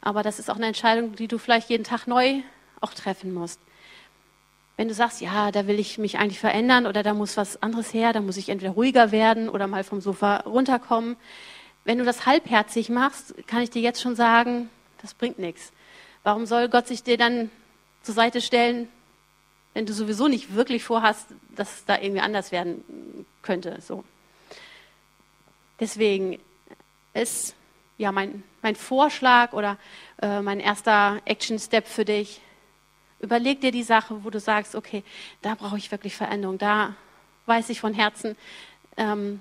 Aber 0.00 0.22
das 0.22 0.38
ist 0.38 0.50
auch 0.50 0.56
eine 0.56 0.66
Entscheidung, 0.66 1.14
die 1.16 1.28
du 1.28 1.38
vielleicht 1.38 1.70
jeden 1.70 1.84
Tag 1.84 2.06
neu 2.06 2.40
auch 2.80 2.92
treffen 2.92 3.32
musst. 3.32 3.60
Wenn 4.76 4.88
du 4.88 4.94
sagst, 4.94 5.20
ja, 5.20 5.50
da 5.50 5.66
will 5.66 5.78
ich 5.78 5.98
mich 5.98 6.18
eigentlich 6.18 6.40
verändern 6.40 6.86
oder 6.86 7.02
da 7.02 7.14
muss 7.14 7.36
was 7.36 7.62
anderes 7.62 7.94
her, 7.94 8.12
da 8.12 8.20
muss 8.20 8.36
ich 8.36 8.48
entweder 8.48 8.72
ruhiger 8.72 9.12
werden 9.12 9.48
oder 9.48 9.66
mal 9.66 9.84
vom 9.84 10.00
Sofa 10.00 10.38
runterkommen. 10.38 11.16
Wenn 11.84 11.98
du 11.98 12.04
das 12.04 12.26
halbherzig 12.26 12.88
machst, 12.88 13.34
kann 13.46 13.62
ich 13.62 13.70
dir 13.70 13.82
jetzt 13.82 14.00
schon 14.00 14.14
sagen, 14.14 14.70
das 15.00 15.14
bringt 15.14 15.38
nichts. 15.38 15.72
Warum 16.22 16.46
soll 16.46 16.68
Gott 16.68 16.86
sich 16.86 17.02
dir 17.02 17.16
dann 17.16 17.50
zur 18.02 18.14
Seite 18.14 18.40
stellen, 18.40 18.88
wenn 19.74 19.86
du 19.86 19.92
sowieso 19.92 20.28
nicht 20.28 20.54
wirklich 20.54 20.84
vorhast, 20.84 21.26
dass 21.56 21.78
es 21.78 21.84
da 21.84 21.98
irgendwie 21.98 22.20
anders 22.20 22.52
werden 22.52 23.26
könnte? 23.42 23.80
So. 23.80 24.04
Deswegen 25.80 26.38
ist 27.14 27.54
ja 27.98 28.12
mein, 28.12 28.44
mein 28.62 28.76
Vorschlag 28.76 29.52
oder 29.52 29.76
äh, 30.20 30.40
mein 30.40 30.60
erster 30.60 31.20
Action-Step 31.24 31.88
für 31.88 32.04
dich, 32.04 32.40
Überleg 33.22 33.60
dir 33.60 33.70
die 33.70 33.84
Sache, 33.84 34.24
wo 34.24 34.30
du 34.30 34.40
sagst, 34.40 34.74
okay, 34.74 35.04
da 35.42 35.54
brauche 35.54 35.78
ich 35.78 35.92
wirklich 35.92 36.16
Veränderung. 36.16 36.58
Da 36.58 36.96
weiß 37.46 37.68
ich 37.68 37.80
von 37.80 37.94
Herzen, 37.94 38.36
ähm, 38.96 39.40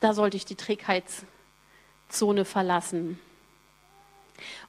da 0.00 0.14
sollte 0.14 0.36
ich 0.36 0.44
die 0.44 0.56
Trägheitszone 0.56 2.44
verlassen. 2.44 3.18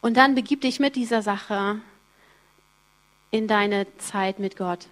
Und 0.02 0.18
dann 0.18 0.36
begib 0.36 0.62
dich 0.62 0.80
mit 0.80 0.96
dieser 0.96 1.22
Sache 1.22 1.80
in 3.32 3.48
deine 3.48 3.86
Zeit 3.98 4.40
mit 4.40 4.58
Gott. 4.58 4.88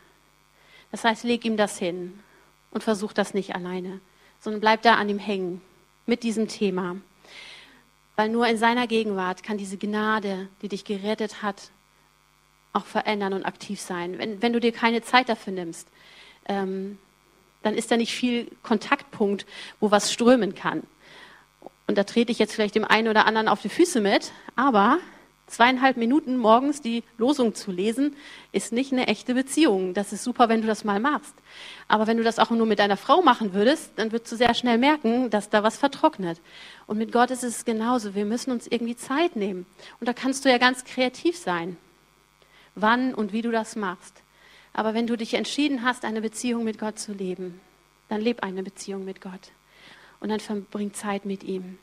Das 0.91 1.03
heißt, 1.03 1.23
leg 1.23 1.43
ihm 1.45 1.57
das 1.57 1.77
hin 1.79 2.19
und 2.71 2.83
versuch 2.83 3.13
das 3.13 3.33
nicht 3.33 3.55
alleine, 3.55 3.99
sondern 4.39 4.61
bleib 4.61 4.81
da 4.83 4.95
an 4.95 5.09
ihm 5.09 5.19
hängen 5.19 5.61
mit 6.05 6.23
diesem 6.23 6.47
Thema. 6.47 6.97
Weil 8.15 8.29
nur 8.29 8.47
in 8.47 8.57
seiner 8.57 8.87
Gegenwart 8.87 9.43
kann 9.43 9.57
diese 9.57 9.77
Gnade, 9.77 10.47
die 10.61 10.69
dich 10.69 10.85
gerettet 10.85 11.41
hat, 11.41 11.71
auch 12.73 12.85
verändern 12.85 13.33
und 13.33 13.45
aktiv 13.45 13.81
sein. 13.81 14.17
Wenn, 14.17 14.41
wenn 14.41 14.53
du 14.53 14.59
dir 14.59 14.71
keine 14.71 15.01
Zeit 15.01 15.29
dafür 15.29 15.53
nimmst, 15.53 15.87
ähm, 16.45 16.99
dann 17.67 17.75
ist 17.75 17.91
da 17.91 17.97
nicht 17.97 18.13
viel 18.13 18.49
Kontaktpunkt, 18.63 19.45
wo 19.79 19.91
was 19.91 20.11
strömen 20.11 20.55
kann. 20.55 20.83
Und 21.87 21.97
da 21.97 22.03
trete 22.03 22.31
ich 22.31 22.39
jetzt 22.39 22.53
vielleicht 22.53 22.75
dem 22.75 22.85
einen 22.85 23.07
oder 23.07 23.25
anderen 23.25 23.47
auf 23.47 23.61
die 23.61 23.69
Füße 23.69 24.01
mit, 24.01 24.31
aber 24.55 24.97
zweieinhalb 25.47 25.95
Minuten 25.95 26.37
morgens 26.37 26.81
die 26.81 27.03
Losung 27.17 27.55
zu 27.55 27.71
lesen, 27.71 28.15
ist 28.51 28.73
nicht 28.73 28.91
eine 28.91 29.07
echte 29.07 29.33
Beziehung. 29.33 29.93
Das 29.93 30.11
ist 30.11 30.23
super, 30.23 30.49
wenn 30.49 30.61
du 30.61 30.67
das 30.67 30.83
mal 30.83 30.99
machst. 30.99 31.33
Aber 31.87 32.05
wenn 32.07 32.17
du 32.17 32.23
das 32.23 32.39
auch 32.39 32.49
nur 32.49 32.65
mit 32.65 32.79
deiner 32.79 32.97
Frau 32.97 33.21
machen 33.21 33.53
würdest, 33.53 33.91
dann 33.95 34.11
würdest 34.11 34.31
du 34.31 34.35
sehr 34.35 34.53
schnell 34.53 34.77
merken, 34.77 35.29
dass 35.29 35.49
da 35.49 35.63
was 35.63 35.77
vertrocknet. 35.77 36.41
Und 36.85 36.97
mit 36.97 37.13
Gott 37.13 37.31
ist 37.31 37.43
es 37.43 37.63
genauso. 37.63 38.13
Wir 38.13 38.25
müssen 38.25 38.51
uns 38.51 38.67
irgendwie 38.67 38.97
Zeit 38.97 39.37
nehmen. 39.37 39.65
Und 40.01 40.09
da 40.09 40.13
kannst 40.13 40.43
du 40.43 40.49
ja 40.49 40.57
ganz 40.57 40.83
kreativ 40.83 41.37
sein 41.37 41.77
wann 42.77 43.13
und 43.13 43.33
wie 43.33 43.41
du 43.41 43.51
das 43.51 43.75
machst. 43.75 44.21
Aber 44.77 44.93
wenn 44.93 45.07
du 45.07 45.17
dich 45.17 45.33
entschieden 45.33 45.81
hast, 45.81 46.05
eine 46.05 46.21
Beziehung 46.21 46.63
mit 46.63 46.77
Gott 46.77 46.99
zu 46.99 47.11
leben, 47.11 47.59
dann 48.09 48.21
leb 48.21 48.43
eine 48.43 48.61
Beziehung 48.61 49.05
mit 49.05 49.21
Gott 49.21 49.51
und 50.19 50.29
dann 50.29 50.39
verbring 50.39 50.93
Zeit 50.93 51.25
mit 51.25 51.43
ihm. 51.43 51.79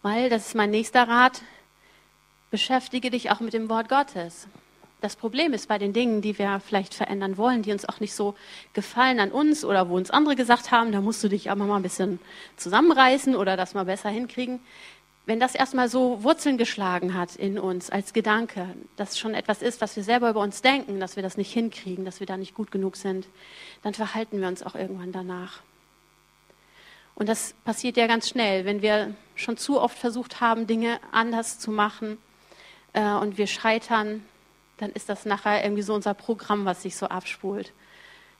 Weil, 0.00 0.30
das 0.30 0.46
ist 0.46 0.54
mein 0.54 0.70
nächster 0.70 1.06
Rat, 1.06 1.42
beschäftige 2.50 3.10
dich 3.10 3.30
auch 3.30 3.40
mit 3.40 3.52
dem 3.52 3.68
Wort 3.68 3.90
Gottes. 3.90 4.48
Das 5.02 5.16
Problem 5.16 5.52
ist 5.52 5.68
bei 5.68 5.76
den 5.76 5.92
Dingen, 5.92 6.22
die 6.22 6.38
wir 6.38 6.60
vielleicht 6.60 6.94
verändern 6.94 7.36
wollen, 7.36 7.60
die 7.60 7.72
uns 7.72 7.86
auch 7.86 8.00
nicht 8.00 8.14
so 8.14 8.34
gefallen 8.72 9.20
an 9.20 9.30
uns 9.30 9.66
oder 9.66 9.90
wo 9.90 9.96
uns 9.96 10.10
andere 10.10 10.34
gesagt 10.34 10.70
haben, 10.70 10.92
da 10.92 11.02
musst 11.02 11.22
du 11.22 11.28
dich 11.28 11.50
aber 11.50 11.66
mal 11.66 11.76
ein 11.76 11.82
bisschen 11.82 12.20
zusammenreißen 12.56 13.36
oder 13.36 13.58
das 13.58 13.74
mal 13.74 13.84
besser 13.84 14.08
hinkriegen 14.08 14.60
wenn 15.26 15.40
das 15.40 15.56
erstmal 15.56 15.88
so 15.88 16.22
Wurzeln 16.22 16.56
geschlagen 16.56 17.14
hat 17.14 17.34
in 17.34 17.58
uns 17.58 17.90
als 17.90 18.12
Gedanke, 18.12 18.68
dass 18.96 19.18
schon 19.18 19.34
etwas 19.34 19.60
ist, 19.60 19.80
was 19.80 19.96
wir 19.96 20.04
selber 20.04 20.30
über 20.30 20.40
uns 20.40 20.62
denken, 20.62 21.00
dass 21.00 21.16
wir 21.16 21.22
das 21.22 21.36
nicht 21.36 21.52
hinkriegen, 21.52 22.04
dass 22.04 22.20
wir 22.20 22.28
da 22.28 22.36
nicht 22.36 22.54
gut 22.54 22.70
genug 22.70 22.96
sind, 22.96 23.26
dann 23.82 23.92
verhalten 23.92 24.40
wir 24.40 24.46
uns 24.46 24.62
auch 24.62 24.76
irgendwann 24.76 25.10
danach. 25.10 25.62
Und 27.16 27.28
das 27.28 27.54
passiert 27.64 27.96
ja 27.96 28.06
ganz 28.06 28.28
schnell, 28.28 28.64
wenn 28.64 28.82
wir 28.82 29.14
schon 29.34 29.56
zu 29.56 29.80
oft 29.80 29.98
versucht 29.98 30.40
haben, 30.40 30.68
Dinge 30.68 31.00
anders 31.10 31.58
zu 31.58 31.72
machen 31.72 32.18
äh, 32.92 33.14
und 33.14 33.36
wir 33.36 33.48
scheitern, 33.48 34.22
dann 34.76 34.90
ist 34.92 35.08
das 35.08 35.24
nachher 35.24 35.64
irgendwie 35.64 35.82
so 35.82 35.94
unser 35.94 36.14
Programm, 36.14 36.66
was 36.66 36.82
sich 36.82 36.94
so 36.94 37.06
abspult. 37.06 37.72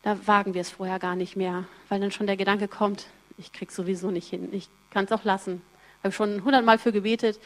Da 0.03 0.25
wagen 0.27 0.55
wir 0.55 0.61
es 0.61 0.71
vorher 0.71 1.01
gar 1.01 1.17
nicht 1.17 1.35
mehr, 1.35 1.65
weil 1.89 1.99
dann 1.99 2.13
schon 2.13 2.27
der 2.27 2.37
Gedanke 2.37 2.69
kommt, 2.69 3.07
ich 3.39 3.53
krieg's 3.53 3.75
sowieso 3.75 4.11
nicht 4.11 4.29
hin, 4.29 4.51
ich 4.53 4.69
kann 4.91 5.07
es 5.07 5.13
auch 5.13 5.25
lassen, 5.25 5.63
habe 6.07 6.15
schon 6.15 6.45
hundertmal 6.45 6.79
für 6.79 6.93
gebetet, 6.93 7.39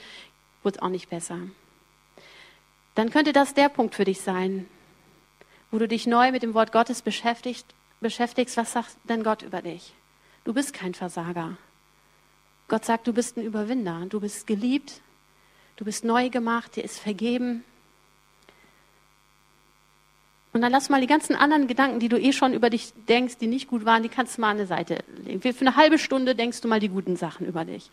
wurde 0.62 0.76
es 0.76 0.82
auch 0.82 0.88
nicht 0.88 1.10
besser. 1.10 1.38
Dann 2.94 3.10
könnte 3.10 3.32
das 3.32 3.54
der 3.54 3.68
Punkt 3.68 3.94
für 3.94 4.04
dich 4.04 4.20
sein, 4.20 4.68
wo 5.70 5.78
du 5.78 5.88
dich 5.88 6.06
neu 6.06 6.32
mit 6.32 6.42
dem 6.42 6.54
Wort 6.54 6.72
Gottes 6.72 7.02
beschäftigst. 7.02 7.66
beschäftigst 8.00 8.56
was 8.56 8.72
sagt 8.72 8.96
denn 9.04 9.22
Gott 9.22 9.42
über 9.42 9.62
dich? 9.62 9.94
Du 10.44 10.52
bist 10.52 10.72
kein 10.72 10.94
Versager. 10.94 11.56
Gott 12.68 12.84
sagt, 12.84 13.06
du 13.06 13.12
bist 13.12 13.36
ein 13.36 13.44
Überwinder. 13.44 14.06
Du 14.08 14.20
bist 14.20 14.46
geliebt. 14.46 15.00
Du 15.76 15.84
bist 15.84 16.04
neu 16.04 16.30
gemacht. 16.30 16.76
Dir 16.76 16.84
ist 16.84 16.98
vergeben. 16.98 17.64
Und 20.52 20.62
dann 20.62 20.72
lass 20.72 20.88
mal 20.88 21.00
die 21.00 21.06
ganzen 21.06 21.36
anderen 21.36 21.68
Gedanken, 21.68 22.00
die 22.00 22.08
du 22.08 22.18
eh 22.18 22.32
schon 22.32 22.54
über 22.54 22.70
dich 22.70 22.92
denkst, 23.08 23.38
die 23.38 23.46
nicht 23.46 23.68
gut 23.68 23.84
waren, 23.84 24.02
die 24.02 24.08
kannst 24.08 24.36
du 24.36 24.40
mal 24.40 24.50
an 24.50 24.56
eine 24.56 24.66
Seite 24.66 25.04
legen. 25.24 25.40
Für 25.40 25.60
eine 25.60 25.76
halbe 25.76 25.98
Stunde 25.98 26.34
denkst 26.34 26.60
du 26.60 26.68
mal 26.68 26.80
die 26.80 26.88
guten 26.88 27.16
Sachen 27.16 27.46
über 27.46 27.64
dich. 27.64 27.90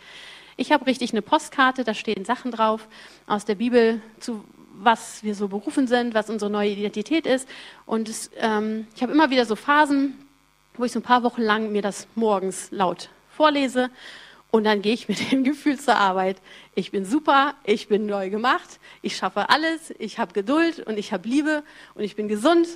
Ich 0.59 0.71
habe 0.71 0.87
richtig 0.87 1.11
eine 1.11 1.21
Postkarte, 1.21 1.83
da 1.83 1.93
stehen 1.93 2.25
Sachen 2.25 2.51
drauf 2.51 2.87
aus 3.27 3.45
der 3.45 3.55
Bibel 3.55 4.01
zu 4.19 4.43
was 4.79 5.23
wir 5.23 5.33
so 5.35 5.47
berufen 5.47 5.87
sind, 5.87 6.13
was 6.13 6.29
unsere 6.29 6.51
neue 6.51 6.69
Identität 6.69 7.25
ist. 7.25 7.47
Und 7.85 8.09
es, 8.09 8.29
ähm, 8.37 8.87
ich 8.95 9.01
habe 9.01 9.11
immer 9.11 9.29
wieder 9.29 9.45
so 9.45 9.55
Phasen, 9.55 10.17
wo 10.75 10.85
ich 10.85 10.91
so 10.91 10.99
ein 10.99 11.03
paar 11.03 11.23
Wochen 11.23 11.41
lang 11.41 11.71
mir 11.71 11.81
das 11.81 12.07
morgens 12.15 12.69
laut 12.71 13.09
vorlese 13.31 13.89
und 14.51 14.63
dann 14.63 14.81
gehe 14.81 14.93
ich 14.93 15.07
mit 15.07 15.31
dem 15.31 15.43
Gefühl 15.43 15.79
zur 15.79 15.95
Arbeit. 15.95 16.37
Ich 16.75 16.91
bin 16.91 17.05
super, 17.05 17.53
ich 17.63 17.87
bin 17.87 18.05
neu 18.05 18.29
gemacht, 18.29 18.79
ich 19.01 19.15
schaffe 19.15 19.49
alles, 19.49 19.93
ich 19.99 20.19
habe 20.19 20.33
Geduld 20.33 20.79
und 20.79 20.97
ich 20.97 21.13
habe 21.13 21.27
Liebe 21.27 21.63
und 21.95 22.03
ich 22.03 22.15
bin 22.15 22.27
gesund 22.27 22.67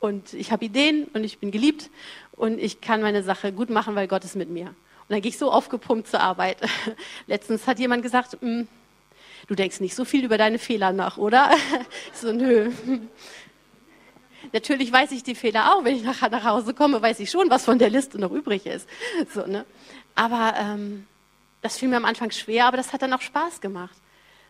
und 0.00 0.34
ich 0.34 0.52
habe 0.52 0.64
Ideen 0.64 1.04
und 1.14 1.24
ich 1.24 1.38
bin 1.38 1.50
geliebt 1.50 1.90
und 2.32 2.58
ich 2.58 2.80
kann 2.80 3.00
meine 3.00 3.22
Sache 3.22 3.52
gut 3.52 3.70
machen, 3.70 3.94
weil 3.94 4.08
Gott 4.08 4.24
ist 4.24 4.36
mit 4.36 4.50
mir. 4.50 4.74
Und 5.08 5.14
dann 5.14 5.22
gehe 5.22 5.28
ich 5.28 5.38
so 5.38 5.52
aufgepumpt 5.52 6.08
zur 6.08 6.20
Arbeit. 6.20 6.58
Letztens 7.26 7.66
hat 7.66 7.78
jemand 7.78 8.02
gesagt, 8.02 8.42
mm, 8.42 8.62
du 9.46 9.54
denkst 9.54 9.80
nicht 9.80 9.94
so 9.94 10.04
viel 10.04 10.24
über 10.24 10.36
deine 10.36 10.58
Fehler 10.58 10.92
nach, 10.92 11.16
oder? 11.16 11.50
so, 12.12 12.32
nö. 12.32 12.72
Natürlich 14.52 14.92
weiß 14.92 15.12
ich 15.12 15.22
die 15.22 15.34
Fehler 15.34 15.74
auch. 15.74 15.84
Wenn 15.84 15.96
ich 15.96 16.02
nachher 16.02 16.28
nach 16.28 16.44
Hause 16.44 16.74
komme, 16.74 17.00
weiß 17.00 17.20
ich 17.20 17.30
schon, 17.30 17.50
was 17.50 17.64
von 17.64 17.78
der 17.78 17.90
Liste 17.90 18.18
noch 18.18 18.32
übrig 18.32 18.66
ist. 18.66 18.88
So, 19.32 19.46
ne? 19.46 19.64
Aber 20.14 20.54
ähm, 20.58 21.06
das 21.62 21.78
fiel 21.78 21.88
mir 21.88 21.96
am 21.96 22.04
Anfang 22.04 22.30
schwer, 22.30 22.66
aber 22.66 22.76
das 22.76 22.92
hat 22.92 23.02
dann 23.02 23.12
auch 23.12 23.20
Spaß 23.20 23.60
gemacht. 23.60 23.96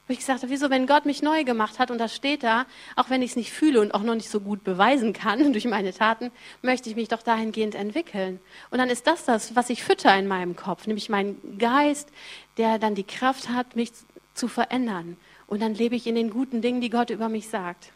Wo 0.06 0.12
ich 0.12 0.20
gesagt 0.20 0.42
habe, 0.42 0.52
wieso, 0.52 0.70
wenn 0.70 0.86
Gott 0.86 1.04
mich 1.04 1.20
neu 1.20 1.42
gemacht 1.42 1.80
hat 1.80 1.90
und 1.90 1.98
das 1.98 2.14
steht 2.14 2.44
da, 2.44 2.66
auch 2.94 3.10
wenn 3.10 3.22
ich 3.22 3.30
es 3.30 3.36
nicht 3.36 3.52
fühle 3.52 3.80
und 3.80 3.92
auch 3.92 4.02
noch 4.02 4.14
nicht 4.14 4.30
so 4.30 4.40
gut 4.40 4.62
beweisen 4.62 5.12
kann 5.12 5.52
durch 5.52 5.64
meine 5.64 5.92
Taten, 5.92 6.30
möchte 6.62 6.88
ich 6.88 6.96
mich 6.96 7.08
doch 7.08 7.22
dahingehend 7.22 7.74
entwickeln. 7.74 8.38
Und 8.70 8.78
dann 8.78 8.88
ist 8.88 9.06
das 9.06 9.24
das, 9.24 9.56
was 9.56 9.68
ich 9.68 9.82
fütter 9.82 10.16
in 10.16 10.28
meinem 10.28 10.54
Kopf, 10.54 10.86
nämlich 10.86 11.08
mein 11.08 11.36
Geist, 11.58 12.08
der 12.56 12.78
dann 12.78 12.94
die 12.94 13.04
Kraft 13.04 13.48
hat, 13.48 13.74
mich 13.74 13.90
zu 14.34 14.46
verändern. 14.46 15.16
Und 15.48 15.60
dann 15.60 15.74
lebe 15.74 15.96
ich 15.96 16.06
in 16.06 16.14
den 16.14 16.30
guten 16.30 16.62
Dingen, 16.62 16.80
die 16.80 16.90
Gott 16.90 17.10
über 17.10 17.28
mich 17.28 17.48
sagt. 17.48 17.90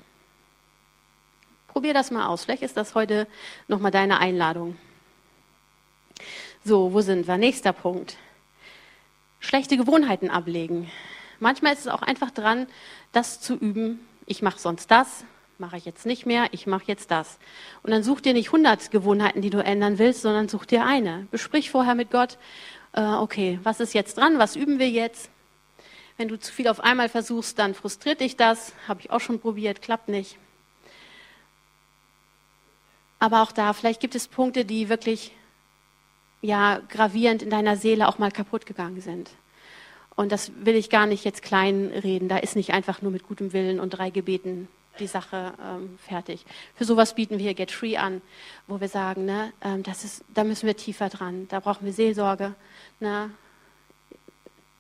Probier 1.69 1.95
das 1.95 2.11
mal 2.11 2.27
aus. 2.27 2.45
Vielleicht 2.45 2.65
ist 2.65 2.77
das 2.77 2.97
heute 2.97 3.29
nochmal 3.69 3.93
deine 3.93 4.19
Einladung. 4.19 4.77
So, 6.65 6.93
wo 6.93 7.01
sind 7.01 7.29
wir? 7.29 7.39
Nächster 7.39 7.73
Punkt. 7.73 8.17
schlechte 9.39 9.77
Gewohnheiten 9.77 10.29
ablegen. 10.29 10.91
Manchmal 11.41 11.73
ist 11.73 11.81
es 11.81 11.89
auch 11.89 12.03
einfach 12.03 12.31
dran, 12.31 12.67
das 13.13 13.41
zu 13.41 13.55
üben. 13.55 14.07
Ich 14.27 14.43
mache 14.43 14.59
sonst 14.59 14.91
das, 14.91 15.25
mache 15.59 15.77
ich 15.77 15.85
jetzt 15.85 16.07
nicht 16.07 16.27
mehr, 16.27 16.49
ich 16.53 16.67
mache 16.67 16.85
jetzt 16.87 17.11
das. 17.11 17.39
Und 17.83 17.91
dann 17.91 18.03
such 18.03 18.21
dir 18.21 18.35
nicht 18.35 18.49
100 18.49 18.91
Gewohnheiten, 18.91 19.43
die 19.43 19.51
du 19.51 19.63
ändern 19.65 19.99
willst, 19.99 20.23
sondern 20.23 20.49
such 20.49 20.67
dir 20.67 20.85
eine. 20.85 21.27
Besprich 21.31 21.71
vorher 21.71 21.95
mit 21.95 22.11
Gott, 22.11 22.39
äh, 22.93 23.03
okay, 23.03 23.59
was 23.63 23.81
ist 23.81 23.95
jetzt 23.95 24.19
dran, 24.19 24.39
was 24.39 24.55
üben 24.55 24.79
wir 24.79 24.91
jetzt? 24.91 25.31
Wenn 26.17 26.29
du 26.29 26.39
zu 26.39 26.53
viel 26.53 26.69
auf 26.69 26.81
einmal 26.81 27.09
versuchst, 27.09 27.59
dann 27.59 27.75
frustriert 27.75 28.21
dich 28.21 28.37
das. 28.37 28.75
Habe 28.87 29.01
ich 29.01 29.11
auch 29.11 29.21
schon 29.21 29.41
probiert, 29.41 29.81
klappt 29.81 30.09
nicht. 30.09 30.37
Aber 33.19 33.43
auch 33.43 33.53
da, 33.53 33.73
vielleicht 33.73 34.01
gibt 34.01 34.15
es 34.15 34.29
Punkte, 34.29 34.65
die 34.65 34.89
wirklich 34.89 35.33
ja, 36.43 36.81
gravierend 36.89 37.43
in 37.43 37.51
deiner 37.51 37.77
Seele 37.77 38.09
auch 38.09 38.19
mal 38.19 38.31
kaputt 38.31 38.67
gegangen 38.67 39.01
sind. 39.01 39.31
Und 40.21 40.33
das 40.33 40.53
will 40.55 40.75
ich 40.75 40.91
gar 40.91 41.07
nicht 41.07 41.25
jetzt 41.25 41.41
klein 41.41 41.91
reden. 42.05 42.29
Da 42.29 42.37
ist 42.37 42.55
nicht 42.55 42.75
einfach 42.75 43.01
nur 43.01 43.11
mit 43.11 43.27
gutem 43.27 43.55
Willen 43.55 43.81
und 43.81 43.89
drei 43.89 44.11
Gebeten 44.11 44.69
die 44.99 45.07
Sache 45.07 45.55
ähm, 45.65 45.99
fertig. 45.99 46.45
Für 46.75 46.85
sowas 46.85 47.15
bieten 47.15 47.39
wir 47.39 47.55
Get 47.55 47.71
Free 47.71 47.97
an, 47.97 48.21
wo 48.67 48.83
wir 48.83 48.89
sagen, 48.89 49.25
ne, 49.25 49.51
ähm, 49.63 49.83
das 49.83 50.05
ist, 50.05 50.23
da 50.35 50.45
müssen 50.45 50.67
wir 50.67 50.77
tiefer 50.77 51.09
dran. 51.09 51.49
Da 51.49 51.61
brauchen 51.61 51.87
wir 51.87 51.95
Seelsorge. 51.95 52.55
Ne? 53.01 53.31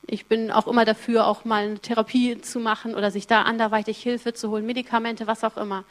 Ich 0.06 0.26
bin 0.26 0.50
auch 0.50 0.66
immer 0.66 0.84
dafür, 0.84 1.26
auch 1.26 1.46
mal 1.46 1.64
eine 1.64 1.78
Therapie 1.78 2.38
zu 2.42 2.60
machen 2.60 2.94
oder 2.94 3.10
sich 3.10 3.26
da 3.26 3.40
anderweitig 3.40 4.02
Hilfe 4.02 4.34
zu 4.34 4.50
holen, 4.50 4.66
Medikamente, 4.66 5.26
was 5.26 5.42
auch 5.42 5.56
immer. 5.56 5.84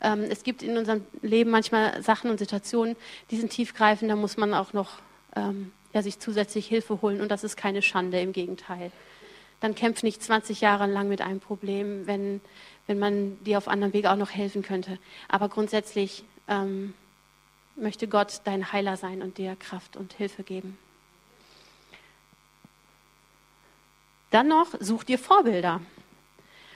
Ähm, 0.00 0.24
es 0.30 0.44
gibt 0.44 0.62
in 0.62 0.78
unserem 0.78 1.04
Leben 1.20 1.50
manchmal 1.50 2.02
Sachen 2.02 2.30
und 2.30 2.38
Situationen, 2.38 2.96
die 3.30 3.36
sind 3.36 3.50
tiefgreifend, 3.50 4.10
da 4.10 4.16
muss 4.16 4.38
man 4.38 4.54
auch 4.54 4.72
noch 4.72 4.92
ähm, 5.36 5.72
ja, 5.94 6.02
sich 6.02 6.18
zusätzlich 6.18 6.66
Hilfe 6.66 7.00
holen 7.00 7.20
und 7.20 7.30
das 7.30 7.44
ist 7.44 7.56
keine 7.56 7.80
Schande, 7.80 8.20
im 8.20 8.32
Gegenteil. 8.32 8.90
Dann 9.60 9.74
kämpf 9.74 10.02
nicht 10.02 10.22
20 10.22 10.60
Jahre 10.60 10.86
lang 10.86 11.08
mit 11.08 11.22
einem 11.22 11.40
Problem, 11.40 12.06
wenn, 12.06 12.40
wenn 12.86 12.98
man 12.98 13.42
dir 13.44 13.56
auf 13.56 13.68
anderem 13.68 13.92
Wege 13.92 14.10
auch 14.10 14.16
noch 14.16 14.30
helfen 14.30 14.62
könnte. 14.62 14.98
Aber 15.28 15.48
grundsätzlich 15.48 16.24
ähm, 16.48 16.92
möchte 17.76 18.08
Gott 18.08 18.40
dein 18.44 18.72
Heiler 18.72 18.96
sein 18.96 19.22
und 19.22 19.38
dir 19.38 19.56
Kraft 19.56 19.96
und 19.96 20.12
Hilfe 20.12 20.42
geben. 20.42 20.76
Dann 24.30 24.48
noch, 24.48 24.74
such 24.80 25.04
dir 25.04 25.18
Vorbilder. 25.18 25.80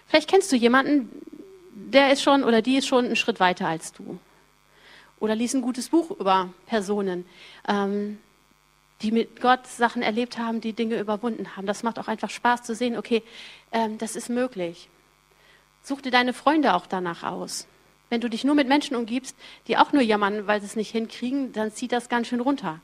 Vielleicht 0.06 0.30
kennst 0.30 0.50
du 0.52 0.56
jemanden, 0.56 1.10
der 1.72 2.12
ist 2.12 2.22
schon 2.22 2.44
oder 2.44 2.62
die 2.62 2.76
ist 2.76 2.86
schon 2.86 3.04
einen 3.04 3.16
Schritt 3.16 3.40
weiter 3.40 3.66
als 3.66 3.92
du. 3.92 4.18
Oder 5.18 5.34
lies 5.34 5.54
ein 5.54 5.62
gutes 5.62 5.88
Buch 5.88 6.12
über 6.12 6.50
Personen, 6.66 7.26
ähm, 7.66 8.18
die 9.02 9.12
mit 9.12 9.40
Gott 9.40 9.66
Sachen 9.66 10.02
erlebt 10.02 10.38
haben, 10.38 10.60
die 10.60 10.72
Dinge 10.72 10.98
überwunden 10.98 11.56
haben. 11.56 11.66
Das 11.66 11.82
macht 11.82 11.98
auch 11.98 12.08
einfach 12.08 12.30
Spaß 12.30 12.62
zu 12.62 12.74
sehen, 12.74 12.96
okay, 12.96 13.22
ähm, 13.72 13.98
das 13.98 14.16
ist 14.16 14.28
möglich. 14.28 14.88
Such 15.82 16.00
dir 16.00 16.10
deine 16.10 16.32
Freunde 16.32 16.74
auch 16.74 16.86
danach 16.86 17.22
aus. 17.22 17.66
Wenn 18.10 18.20
du 18.20 18.28
dich 18.28 18.44
nur 18.44 18.54
mit 18.54 18.68
Menschen 18.68 18.96
umgibst, 18.96 19.36
die 19.66 19.76
auch 19.76 19.92
nur 19.92 20.02
jammern, 20.02 20.46
weil 20.46 20.60
sie 20.60 20.66
es 20.66 20.76
nicht 20.76 20.90
hinkriegen, 20.90 21.52
dann 21.52 21.72
zieht 21.72 21.92
das 21.92 22.08
ganz 22.08 22.28
schön 22.28 22.40
runter. 22.40 22.80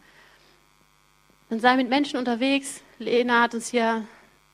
Dann 1.48 1.60
sei 1.60 1.76
mit 1.76 1.88
Menschen 1.88 2.18
unterwegs. 2.18 2.82
Lena 2.98 3.42
hat 3.42 3.54
uns 3.54 3.68
hier 3.68 4.06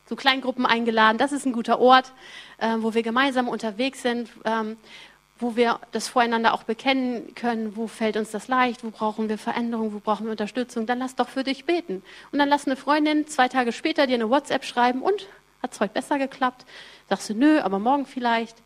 so 0.06 0.16
Kleingruppen 0.16 0.66
eingeladen. 0.66 1.18
Das 1.18 1.32
ist 1.32 1.46
ein 1.46 1.52
guter 1.52 1.78
Ort, 1.78 2.12
äh, 2.58 2.76
wo 2.78 2.94
wir 2.94 3.02
gemeinsam 3.02 3.48
unterwegs 3.48 4.02
sind, 4.02 4.30
ähm, 4.44 4.76
wo 5.40 5.56
wir 5.56 5.80
das 5.92 6.08
voreinander 6.08 6.54
auch 6.54 6.62
bekennen 6.62 7.34
können. 7.34 7.76
Wo 7.76 7.86
fällt 7.86 8.16
uns 8.16 8.30
das 8.30 8.48
leicht? 8.48 8.84
Wo 8.84 8.90
brauchen 8.90 9.28
wir 9.28 9.38
Veränderung? 9.38 9.92
Wo 9.92 9.98
brauchen 9.98 10.26
wir 10.26 10.32
Unterstützung? 10.32 10.86
Dann 10.86 10.98
lass 10.98 11.16
doch 11.16 11.28
für 11.28 11.44
dich 11.44 11.64
beten. 11.64 12.02
Und 12.30 12.38
dann 12.38 12.48
lass 12.48 12.66
eine 12.66 12.76
Freundin 12.76 13.26
zwei 13.26 13.48
Tage 13.48 13.72
später 13.72 14.06
dir 14.06 14.14
eine 14.14 14.30
WhatsApp 14.30 14.64
schreiben 14.64 15.02
und 15.02 15.26
hat 15.62 15.72
es 15.72 15.80
heute 15.80 15.94
besser 15.94 16.18
geklappt? 16.18 16.66
Sagst 17.08 17.30
du, 17.30 17.34
nö, 17.34 17.60
aber 17.60 17.78
morgen 17.78 18.06
vielleicht. 18.06 18.56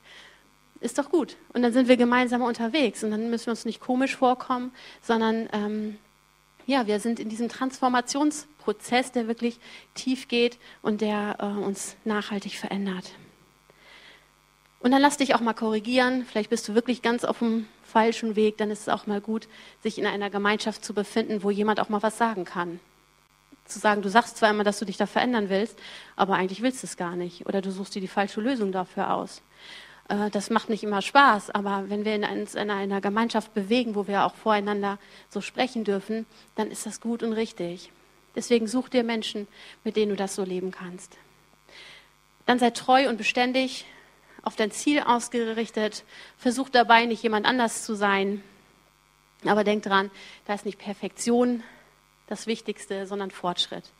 Ist 0.80 0.98
doch 0.98 1.08
gut. 1.08 1.36
Und 1.54 1.62
dann 1.62 1.72
sind 1.72 1.88
wir 1.88 1.96
gemeinsam 1.96 2.42
unterwegs 2.42 3.02
und 3.04 3.10
dann 3.10 3.30
müssen 3.30 3.46
wir 3.46 3.52
uns 3.52 3.64
nicht 3.64 3.80
komisch 3.80 4.16
vorkommen, 4.16 4.70
sondern 5.00 5.48
ähm, 5.52 5.96
ja, 6.66 6.86
wir 6.86 7.00
sind 7.00 7.20
in 7.20 7.28
diesem 7.28 7.48
Transformationsprozess, 7.48 9.12
der 9.12 9.28
wirklich 9.28 9.58
tief 9.94 10.28
geht 10.28 10.58
und 10.82 11.00
der 11.00 11.36
äh, 11.38 11.46
uns 11.46 11.96
nachhaltig 12.04 12.58
verändert. 12.58 13.12
Und 14.84 14.90
dann 14.90 15.00
lass 15.00 15.16
dich 15.16 15.34
auch 15.34 15.40
mal 15.40 15.54
korrigieren. 15.54 16.26
Vielleicht 16.26 16.50
bist 16.50 16.68
du 16.68 16.74
wirklich 16.74 17.00
ganz 17.00 17.24
auf 17.24 17.38
dem 17.38 17.66
falschen 17.84 18.36
Weg. 18.36 18.58
Dann 18.58 18.70
ist 18.70 18.82
es 18.82 18.90
auch 18.90 19.06
mal 19.06 19.22
gut, 19.22 19.48
sich 19.82 19.98
in 19.98 20.04
einer 20.04 20.28
Gemeinschaft 20.28 20.84
zu 20.84 20.92
befinden, 20.92 21.42
wo 21.42 21.50
jemand 21.50 21.80
auch 21.80 21.88
mal 21.88 22.02
was 22.02 22.18
sagen 22.18 22.44
kann. 22.44 22.80
Zu 23.64 23.78
sagen, 23.78 24.02
du 24.02 24.10
sagst 24.10 24.36
zwar 24.36 24.50
immer, 24.50 24.62
dass 24.62 24.78
du 24.78 24.84
dich 24.84 24.98
da 24.98 25.06
verändern 25.06 25.48
willst, 25.48 25.78
aber 26.16 26.34
eigentlich 26.34 26.60
willst 26.60 26.82
du 26.82 26.86
es 26.86 26.98
gar 26.98 27.16
nicht. 27.16 27.46
Oder 27.46 27.62
du 27.62 27.70
suchst 27.70 27.94
dir 27.94 28.02
die 28.02 28.08
falsche 28.08 28.42
Lösung 28.42 28.72
dafür 28.72 29.14
aus. 29.14 29.40
Äh, 30.10 30.28
das 30.28 30.50
macht 30.50 30.68
nicht 30.68 30.84
immer 30.84 31.00
Spaß, 31.00 31.48
aber 31.48 31.84
wenn 31.88 32.04
wir 32.04 32.16
uns 32.30 32.54
in 32.54 32.70
einer 32.70 33.00
Gemeinschaft 33.00 33.54
bewegen, 33.54 33.94
wo 33.94 34.06
wir 34.06 34.26
auch 34.26 34.34
voreinander 34.34 34.98
so 35.30 35.40
sprechen 35.40 35.84
dürfen, 35.84 36.26
dann 36.56 36.70
ist 36.70 36.84
das 36.84 37.00
gut 37.00 37.22
und 37.22 37.32
richtig. 37.32 37.90
Deswegen 38.36 38.66
such 38.66 38.90
dir 38.90 39.02
Menschen, 39.02 39.48
mit 39.82 39.96
denen 39.96 40.10
du 40.10 40.16
das 40.16 40.34
so 40.34 40.44
leben 40.44 40.72
kannst. 40.72 41.16
Dann 42.44 42.58
sei 42.58 42.68
treu 42.68 43.08
und 43.08 43.16
beständig, 43.16 43.86
auf 44.44 44.56
dein 44.56 44.70
Ziel 44.70 45.00
ausgerichtet. 45.00 46.04
Versuch 46.38 46.68
dabei 46.68 47.06
nicht 47.06 47.22
jemand 47.22 47.46
anders 47.46 47.84
zu 47.84 47.94
sein. 47.94 48.42
Aber 49.44 49.64
denk 49.64 49.82
dran, 49.82 50.10
da 50.46 50.54
ist 50.54 50.64
nicht 50.64 50.78
Perfektion 50.78 51.62
das 52.26 52.46
Wichtigste, 52.46 53.06
sondern 53.06 53.30
Fortschritt. 53.30 53.90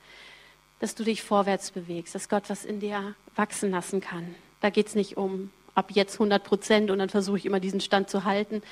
Dass 0.80 0.94
du 0.94 1.04
dich 1.04 1.22
vorwärts 1.22 1.70
bewegst, 1.70 2.14
dass 2.14 2.28
Gott 2.28 2.44
was 2.48 2.64
in 2.64 2.80
dir 2.80 3.14
wachsen 3.36 3.70
lassen 3.70 4.00
kann. 4.00 4.34
Da 4.60 4.70
geht 4.70 4.88
es 4.88 4.94
nicht 4.94 5.16
um 5.16 5.50
ab 5.74 5.90
jetzt 5.90 6.14
100 6.14 6.42
Prozent 6.44 6.90
und 6.90 6.98
dann 6.98 7.08
versuche 7.08 7.38
ich 7.38 7.46
immer 7.46 7.60
diesen 7.60 7.80
Stand 7.80 8.08
zu 8.08 8.24
halten. 8.24 8.62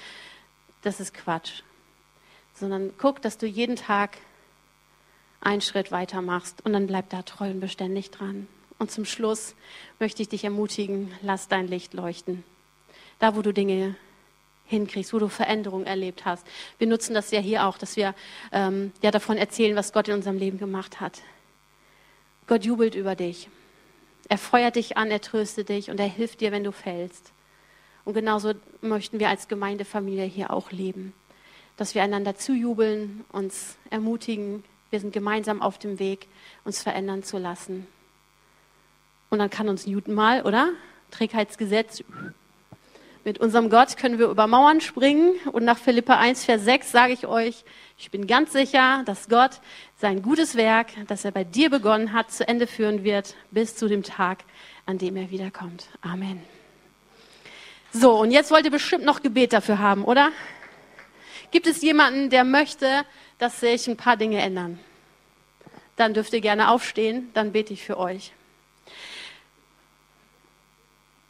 Das 0.82 1.00
ist 1.00 1.14
Quatsch. 1.14 1.62
Sondern 2.54 2.92
guck, 2.98 3.22
dass 3.22 3.38
du 3.38 3.46
jeden 3.46 3.76
Tag 3.76 4.18
einen 5.40 5.60
Schritt 5.60 5.90
weiter 5.90 6.22
machst 6.22 6.64
und 6.64 6.72
dann 6.72 6.86
bleib 6.86 7.10
da 7.10 7.22
treu 7.22 7.50
und 7.50 7.60
beständig 7.60 8.10
dran. 8.10 8.46
Und 8.82 8.90
zum 8.90 9.04
Schluss 9.04 9.54
möchte 10.00 10.22
ich 10.22 10.28
dich 10.28 10.42
ermutigen, 10.42 11.14
lass 11.22 11.46
dein 11.46 11.68
Licht 11.68 11.94
leuchten. 11.94 12.42
Da, 13.20 13.36
wo 13.36 13.40
du 13.42 13.52
Dinge 13.52 13.94
hinkriegst, 14.64 15.12
wo 15.12 15.20
du 15.20 15.28
Veränderungen 15.28 15.86
erlebt 15.86 16.24
hast. 16.24 16.44
Wir 16.78 16.88
nutzen 16.88 17.14
das 17.14 17.30
ja 17.30 17.38
hier 17.38 17.68
auch, 17.68 17.78
dass 17.78 17.94
wir 17.94 18.12
ähm, 18.50 18.90
ja 19.00 19.12
davon 19.12 19.36
erzählen, 19.36 19.76
was 19.76 19.92
Gott 19.92 20.08
in 20.08 20.14
unserem 20.14 20.36
Leben 20.36 20.58
gemacht 20.58 21.00
hat. 21.00 21.22
Gott 22.48 22.64
jubelt 22.64 22.96
über 22.96 23.14
dich. 23.14 23.48
Er 24.28 24.36
feuert 24.38 24.74
dich 24.74 24.96
an, 24.96 25.12
er 25.12 25.20
tröstet 25.20 25.68
dich 25.68 25.88
und 25.88 26.00
er 26.00 26.08
hilft 26.08 26.40
dir, 26.40 26.50
wenn 26.50 26.64
du 26.64 26.72
fällst. 26.72 27.30
Und 28.04 28.14
genauso 28.14 28.54
möchten 28.80 29.20
wir 29.20 29.28
als 29.28 29.46
Gemeindefamilie 29.46 30.24
hier 30.24 30.52
auch 30.52 30.72
leben, 30.72 31.12
dass 31.76 31.94
wir 31.94 32.02
einander 32.02 32.34
zujubeln, 32.34 33.24
uns 33.30 33.76
ermutigen. 33.90 34.64
Wir 34.90 34.98
sind 34.98 35.12
gemeinsam 35.12 35.62
auf 35.62 35.78
dem 35.78 36.00
Weg, 36.00 36.26
uns 36.64 36.82
verändern 36.82 37.22
zu 37.22 37.38
lassen. 37.38 37.86
Und 39.32 39.38
dann 39.38 39.48
kann 39.48 39.70
uns 39.70 39.86
Newton 39.86 40.12
mal, 40.12 40.42
oder? 40.42 40.72
Trägheitsgesetz. 41.10 42.04
Mit 43.24 43.38
unserem 43.38 43.70
Gott 43.70 43.96
können 43.96 44.18
wir 44.18 44.28
über 44.28 44.46
Mauern 44.46 44.82
springen. 44.82 45.36
Und 45.52 45.64
nach 45.64 45.78
Philippa 45.78 46.18
1, 46.18 46.44
Vers 46.44 46.64
6 46.64 46.92
sage 46.92 47.14
ich 47.14 47.26
euch, 47.26 47.64
ich 47.96 48.10
bin 48.10 48.26
ganz 48.26 48.52
sicher, 48.52 49.02
dass 49.06 49.30
Gott 49.30 49.52
sein 49.96 50.20
gutes 50.20 50.54
Werk, 50.54 50.88
das 51.06 51.24
er 51.24 51.30
bei 51.30 51.44
dir 51.44 51.70
begonnen 51.70 52.12
hat, 52.12 52.30
zu 52.30 52.46
Ende 52.46 52.66
führen 52.66 53.04
wird, 53.04 53.34
bis 53.50 53.74
zu 53.74 53.88
dem 53.88 54.02
Tag, 54.02 54.44
an 54.84 54.98
dem 54.98 55.16
er 55.16 55.30
wiederkommt. 55.30 55.88
Amen. 56.02 56.42
So, 57.90 58.12
und 58.20 58.32
jetzt 58.32 58.50
wollt 58.50 58.66
ihr 58.66 58.70
bestimmt 58.70 59.06
noch 59.06 59.22
Gebet 59.22 59.54
dafür 59.54 59.78
haben, 59.78 60.04
oder? 60.04 60.30
Gibt 61.52 61.66
es 61.66 61.80
jemanden, 61.80 62.28
der 62.28 62.44
möchte, 62.44 63.06
dass 63.38 63.60
sich 63.60 63.88
ein 63.88 63.96
paar 63.96 64.18
Dinge 64.18 64.42
ändern? 64.42 64.78
Dann 65.96 66.12
dürft 66.12 66.34
ihr 66.34 66.42
gerne 66.42 66.68
aufstehen, 66.68 67.30
dann 67.32 67.52
bete 67.52 67.72
ich 67.72 67.82
für 67.82 67.96
euch. 67.96 68.34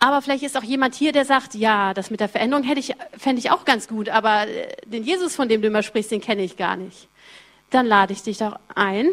Aber 0.03 0.21
vielleicht 0.21 0.43
ist 0.43 0.57
auch 0.57 0.65
jemand 0.65 0.97
hier, 0.97 1.13
der 1.13 1.25
sagt, 1.25 1.55
ja, 1.55 1.95
das 1.95 2.11
mit 2.11 2.19
der 2.19 2.29
Veränderung 2.29 2.65
hätte 2.65 2.81
ich, 2.81 2.93
fände 3.17 3.39
ich 3.39 3.53
auch 3.53 3.65
ganz 3.65 3.87
gut, 3.87 4.09
aber 4.09 4.49
äh, 4.49 4.67
den 4.85 5.05
Jesus, 5.05 5.37
von 5.37 5.49
dem 5.49 5.63
du 5.63 5.69
immer 5.69 5.85
sprichst, 5.85 6.11
den 6.11 6.21
kenne 6.21 6.43
ich 6.43 6.57
gar 6.57 6.75
nicht. 6.75 7.07
Dann 7.71 7.87
lade 7.87 8.13
ich 8.13 8.21
dich 8.21 8.39
doch 8.39 8.59
ein, 8.75 9.11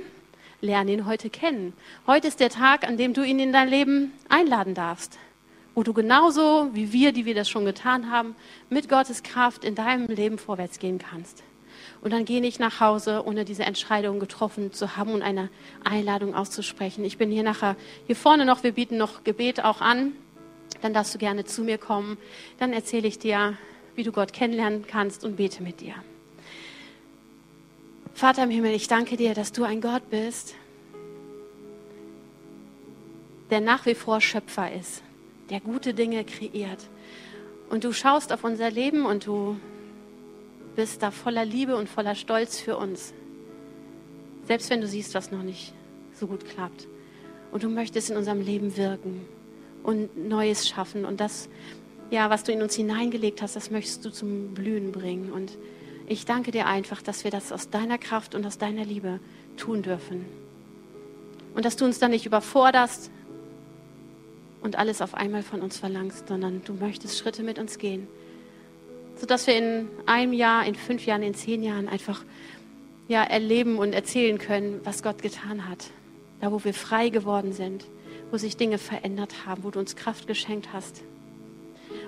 lerne 0.61 0.91
ihn 0.93 1.05
heute 1.05 1.29
kennen. 1.29 1.73
Heute 2.07 2.27
ist 2.27 2.39
der 2.39 2.49
Tag, 2.49 2.87
an 2.87 2.97
dem 2.97 3.13
du 3.13 3.21
ihn 3.21 3.37
in 3.37 3.53
dein 3.53 3.69
Leben 3.69 4.13
einladen 4.29 4.73
darfst. 4.73 5.19
Wo 5.75 5.83
du 5.83 5.93
genauso 5.93 6.71
wie 6.73 6.91
wir, 6.91 7.11
die 7.11 7.25
wir 7.25 7.35
das 7.35 7.47
schon 7.47 7.65
getan 7.65 8.09
haben, 8.09 8.35
mit 8.71 8.89
Gottes 8.89 9.21
Kraft 9.21 9.63
in 9.63 9.75
deinem 9.75 10.07
Leben 10.07 10.39
vorwärts 10.39 10.79
gehen 10.79 10.97
kannst. 10.97 11.43
Und 12.01 12.13
dann 12.13 12.25
geh 12.25 12.39
nicht 12.39 12.59
nach 12.59 12.79
Hause, 12.79 13.21
ohne 13.27 13.45
diese 13.45 13.63
Entscheidung 13.63 14.19
getroffen 14.19 14.73
zu 14.73 14.97
haben 14.97 15.13
und 15.13 15.21
eine 15.21 15.49
Einladung 15.83 16.33
auszusprechen. 16.33 17.05
Ich 17.05 17.19
bin 17.19 17.29
hier 17.29 17.43
nachher, 17.43 17.75
hier 18.07 18.15
vorne 18.15 18.43
noch, 18.43 18.63
wir 18.63 18.71
bieten 18.71 18.97
noch 18.97 19.23
Gebet 19.23 19.63
auch 19.63 19.81
an 19.81 20.13
dann 20.81 20.93
darfst 20.93 21.13
du 21.13 21.17
gerne 21.17 21.45
zu 21.45 21.63
mir 21.63 21.77
kommen. 21.77 22.17
Dann 22.57 22.73
erzähle 22.73 23.07
ich 23.07 23.19
dir, 23.19 23.57
wie 23.95 24.03
du 24.03 24.11
Gott 24.11 24.33
kennenlernen 24.33 24.85
kannst 24.87 25.23
und 25.23 25.35
bete 25.35 25.63
mit 25.63 25.81
dir. 25.81 25.95
Vater 28.13 28.43
im 28.43 28.49
Himmel, 28.49 28.73
ich 28.73 28.87
danke 28.87 29.17
dir, 29.17 29.33
dass 29.33 29.51
du 29.51 29.63
ein 29.63 29.81
Gott 29.81 30.09
bist, 30.09 30.55
der 33.49 33.61
nach 33.61 33.85
wie 33.85 33.95
vor 33.95 34.21
Schöpfer 34.21 34.71
ist, 34.71 35.03
der 35.49 35.59
gute 35.59 35.93
Dinge 35.93 36.23
kreiert. 36.23 36.87
Und 37.69 37.83
du 37.83 37.93
schaust 37.93 38.33
auf 38.33 38.43
unser 38.43 38.71
Leben 38.71 39.05
und 39.05 39.25
du 39.25 39.59
bist 40.75 41.01
da 41.01 41.11
voller 41.11 41.45
Liebe 41.45 41.75
und 41.75 41.87
voller 41.87 42.15
Stolz 42.15 42.59
für 42.59 42.77
uns. 42.77 43.13
Selbst 44.47 44.69
wenn 44.69 44.81
du 44.81 44.87
siehst, 44.87 45.13
was 45.13 45.31
noch 45.31 45.43
nicht 45.43 45.73
so 46.13 46.27
gut 46.27 46.45
klappt. 46.45 46.87
Und 47.51 47.63
du 47.63 47.69
möchtest 47.69 48.09
in 48.09 48.17
unserem 48.17 48.41
Leben 48.41 48.75
wirken 48.75 49.25
und 49.83 50.27
Neues 50.27 50.67
schaffen. 50.67 51.05
Und 51.05 51.19
das, 51.19 51.49
ja, 52.11 52.29
was 52.29 52.43
du 52.43 52.51
in 52.51 52.61
uns 52.61 52.75
hineingelegt 52.75 53.41
hast, 53.41 53.55
das 53.55 53.71
möchtest 53.71 54.05
du 54.05 54.11
zum 54.11 54.53
Blühen 54.53 54.91
bringen. 54.91 55.31
Und 55.31 55.57
ich 56.07 56.25
danke 56.25 56.51
dir 56.51 56.65
einfach, 56.65 57.01
dass 57.01 57.23
wir 57.23 57.31
das 57.31 57.51
aus 57.51 57.69
deiner 57.69 57.97
Kraft 57.97 58.35
und 58.35 58.45
aus 58.45 58.57
deiner 58.57 58.85
Liebe 58.85 59.19
tun 59.57 59.81
dürfen. 59.81 60.25
Und 61.55 61.65
dass 61.65 61.75
du 61.75 61.85
uns 61.85 61.99
dann 61.99 62.11
nicht 62.11 62.25
überforderst 62.25 63.11
und 64.61 64.77
alles 64.77 65.01
auf 65.01 65.13
einmal 65.13 65.43
von 65.43 65.61
uns 65.61 65.77
verlangst, 65.77 66.27
sondern 66.27 66.61
du 66.63 66.73
möchtest 66.73 67.17
Schritte 67.17 67.43
mit 67.43 67.59
uns 67.59 67.77
gehen, 67.77 68.07
sodass 69.15 69.47
wir 69.47 69.57
in 69.57 69.87
einem 70.05 70.33
Jahr, 70.33 70.65
in 70.65 70.75
fünf 70.75 71.05
Jahren, 71.05 71.23
in 71.23 71.33
zehn 71.33 71.63
Jahren 71.63 71.87
einfach 71.87 72.23
ja, 73.07 73.23
erleben 73.23 73.77
und 73.77 73.93
erzählen 73.93 74.37
können, 74.37 74.81
was 74.83 75.03
Gott 75.03 75.21
getan 75.21 75.67
hat. 75.67 75.87
Da, 76.41 76.51
wo 76.51 76.63
wir 76.63 76.73
frei 76.73 77.09
geworden 77.09 77.51
sind, 77.51 77.85
wo 78.31 78.37
sich 78.37 78.57
Dinge 78.57 78.77
verändert 78.77 79.45
haben, 79.45 79.63
wo 79.63 79.71
du 79.71 79.79
uns 79.79 79.95
Kraft 79.95 80.27
geschenkt 80.27 80.73
hast. 80.73 81.01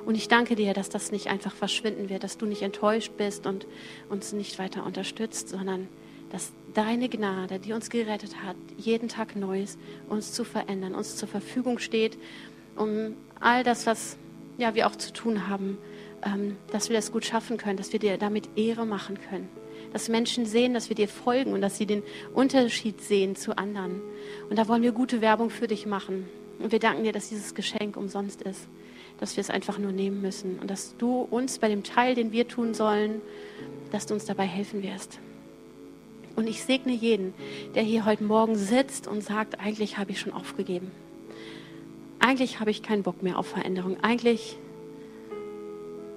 Und 0.06 0.16
ich 0.16 0.28
danke 0.28 0.56
dir, 0.56 0.74
dass 0.74 0.90
das 0.90 1.12
nicht 1.12 1.28
einfach 1.28 1.54
verschwinden 1.54 2.10
wird, 2.10 2.24
dass 2.24 2.38
du 2.38 2.46
nicht 2.46 2.62
enttäuscht 2.62 3.14
bist 3.18 3.46
und 3.46 3.68
uns 4.10 4.34
nicht 4.34 4.58
weiter 4.60 4.86
unterstützt, 4.86 5.50
sondern 5.50 5.88
dass 6.32 6.52
deine 6.74 7.10
Gnade, 7.10 7.60
die 7.60 7.74
uns 7.74 7.90
gerettet 7.90 8.44
hat, 8.44 8.56
jeden 8.78 9.10
Tag 9.10 9.36
Neues 9.36 9.78
uns 10.10 10.34
zu 10.34 10.44
verändern, 10.44 10.96
uns 10.96 11.18
zur 11.18 11.28
Verfügung 11.28 11.80
steht, 11.80 12.18
um 12.76 13.16
all 13.40 13.64
das, 13.64 13.86
was 13.86 14.18
ja, 14.58 14.76
wir 14.76 14.88
auch 14.88 14.96
zu 14.96 15.12
tun 15.12 15.48
haben, 15.50 15.78
ähm, 16.24 16.56
dass 16.72 16.90
wir 16.90 16.96
das 16.96 17.12
gut 17.12 17.26
schaffen 17.26 17.58
können, 17.58 17.78
dass 17.78 17.92
wir 17.92 18.00
dir 18.00 18.18
damit 18.18 18.50
Ehre 18.56 18.86
machen 18.86 19.20
können. 19.30 19.50
Dass 19.94 20.10
Menschen 20.10 20.46
sehen, 20.46 20.74
dass 20.74 20.90
wir 20.90 20.96
dir 20.96 21.08
folgen 21.08 21.54
und 21.54 21.62
dass 21.62 21.78
sie 21.78 21.86
den 21.86 22.04
Unterschied 22.34 23.02
sehen 23.02 23.36
zu 23.36 23.58
anderen. 23.58 24.02
Und 24.50 24.58
da 24.58 24.68
wollen 24.68 24.84
wir 24.84 24.92
gute 24.92 25.22
Werbung 25.22 25.50
für 25.50 25.68
dich 25.68 25.86
machen. 25.86 26.28
Und 26.60 26.72
wir 26.72 26.80
danken 26.80 27.04
dir, 27.04 27.12
dass 27.12 27.30
dieses 27.30 27.56
Geschenk 27.56 27.98
umsonst 27.98 28.42
ist, 28.42 28.68
dass 29.20 29.36
wir 29.36 29.42
es 29.42 29.50
einfach 29.50 29.78
nur 29.78 29.92
nehmen 29.92 30.22
müssen 30.22 30.60
und 30.60 30.70
dass 30.70 30.96
du 30.98 31.22
uns 31.22 31.60
bei 31.60 31.68
dem 31.68 31.84
Teil, 31.84 32.16
den 32.16 32.32
wir 32.32 32.48
tun 32.48 32.74
sollen, 32.74 33.22
dass 33.92 34.06
du 34.06 34.14
uns 34.14 34.26
dabei 34.26 34.46
helfen 34.46 34.84
wirst. 34.84 35.20
Und 36.36 36.48
ich 36.48 36.64
segne 36.64 36.94
jeden, 36.94 37.34
der 37.76 37.84
hier 37.84 38.06
heute 38.06 38.24
Morgen 38.24 38.56
sitzt 38.56 39.08
und 39.08 39.24
sagt, 39.24 39.60
eigentlich 39.60 39.98
habe 39.98 40.12
ich 40.12 40.20
schon 40.20 40.34
aufgegeben. 40.34 40.92
Eigentlich 42.20 42.60
habe 42.60 42.72
ich 42.72 42.84
keinen 42.84 43.04
Bock 43.04 43.22
mehr 43.24 43.38
auf 43.38 43.48
Veränderung. 43.48 43.98
Eigentlich 44.02 44.58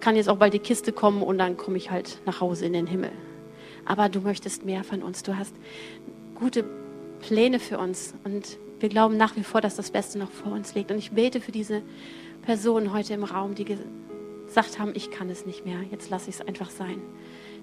kann 0.00 0.16
jetzt 0.16 0.28
auch 0.28 0.36
bald 0.36 0.52
die 0.52 0.58
Kiste 0.58 0.92
kommen 0.92 1.22
und 1.22 1.38
dann 1.38 1.56
komme 1.56 1.78
ich 1.78 1.90
halt 1.90 2.18
nach 2.26 2.40
Hause 2.40 2.66
in 2.66 2.74
den 2.74 2.86
Himmel. 2.86 3.10
Aber 3.84 4.08
du 4.08 4.20
möchtest 4.20 4.64
mehr 4.64 4.84
von 4.84 5.02
uns. 5.02 5.22
Du 5.22 5.36
hast 5.36 5.54
gute 6.34 6.64
Pläne 7.20 7.58
für 7.58 7.78
uns 7.78 8.14
und 8.24 8.58
wir 8.80 8.88
glauben 8.88 9.16
nach 9.16 9.36
wie 9.36 9.44
vor, 9.44 9.60
dass 9.60 9.76
das 9.76 9.90
Beste 9.90 10.18
noch 10.18 10.30
vor 10.30 10.52
uns 10.52 10.74
liegt. 10.74 10.90
Und 10.90 10.98
ich 10.98 11.12
bete 11.12 11.40
für 11.40 11.52
diese 11.52 11.82
Personen 12.42 12.92
heute 12.92 13.14
im 13.14 13.24
Raum, 13.24 13.54
die 13.54 13.64
gesagt 13.64 14.78
haben, 14.78 14.92
ich 14.94 15.10
kann 15.10 15.30
es 15.30 15.46
nicht 15.46 15.64
mehr, 15.64 15.80
jetzt 15.90 16.10
lasse 16.10 16.30
ich 16.30 16.36
es 16.36 16.46
einfach 16.46 16.70
sein 16.70 17.00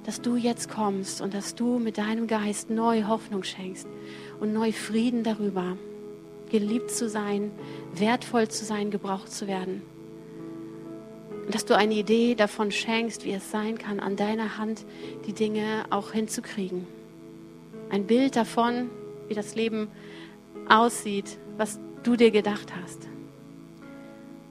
dass 0.05 0.21
du 0.21 0.35
jetzt 0.35 0.69
kommst 0.69 1.21
und 1.21 1.33
dass 1.33 1.55
du 1.55 1.79
mit 1.79 1.97
deinem 1.97 2.27
Geist 2.27 2.69
neue 2.69 3.07
Hoffnung 3.07 3.43
schenkst 3.43 3.87
und 4.39 4.53
neu 4.53 4.71
Frieden 4.71 5.23
darüber, 5.23 5.77
geliebt 6.49 6.91
zu 6.91 7.07
sein, 7.07 7.51
wertvoll 7.93 8.47
zu 8.47 8.65
sein, 8.65 8.91
gebraucht 8.91 9.31
zu 9.31 9.47
werden. 9.47 9.83
Und 11.51 11.55
dass 11.55 11.65
du 11.65 11.75
eine 11.75 11.95
Idee 11.95 12.33
davon 12.35 12.71
schenkst, 12.71 13.25
wie 13.25 13.33
es 13.33 13.51
sein 13.51 13.77
kann, 13.77 13.99
an 13.99 14.15
deiner 14.15 14.57
Hand 14.57 14.85
die 15.27 15.33
Dinge 15.33 15.83
auch 15.89 16.13
hinzukriegen. 16.13 16.87
Ein 17.89 18.07
Bild 18.07 18.37
davon, 18.37 18.89
wie 19.27 19.33
das 19.33 19.53
Leben 19.55 19.89
aussieht, 20.69 21.37
was 21.57 21.77
du 22.03 22.15
dir 22.15 22.31
gedacht 22.31 22.71
hast. 22.81 23.09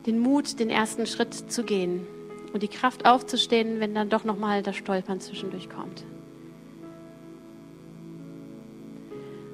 Den 0.05 0.19
Mut, 0.19 0.61
den 0.61 0.69
ersten 0.69 1.07
Schritt 1.07 1.33
zu 1.33 1.65
gehen, 1.65 2.07
und 2.53 2.63
die 2.63 2.69
Kraft 2.69 3.07
aufzustehen, 3.07 3.81
wenn 3.81 3.95
dann 3.95 4.11
doch 4.11 4.25
nochmal 4.25 4.63
das 4.63 4.77
Stolpern 4.77 5.21
zwischendurch 5.21 5.71
kommt. 5.71 6.05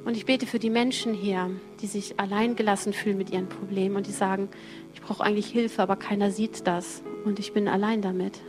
Und 0.05 0.17
ich 0.17 0.27
bete 0.27 0.47
für 0.47 0.59
die 0.59 0.71
Menschen 0.71 1.15
hier, 1.15 1.49
die 1.81 1.87
sich 1.87 2.19
alleingelassen 2.19 2.93
fühlen 2.93 3.19
mit 3.19 3.31
ihren 3.31 3.49
Problemen 3.49 3.95
und 3.95 4.09
die 4.09 4.13
sagen, 4.13 4.49
ich 4.95 5.01
brauche 5.01 5.23
eigentlich 5.23 5.47
Hilfe, 5.47 5.81
aber 5.81 5.95
keiner 5.95 6.33
sieht 6.33 6.67
das 6.67 7.05
und 7.27 7.41
ich 7.41 7.53
bin 7.53 7.67
allein 7.67 8.03
damit. 8.03 8.41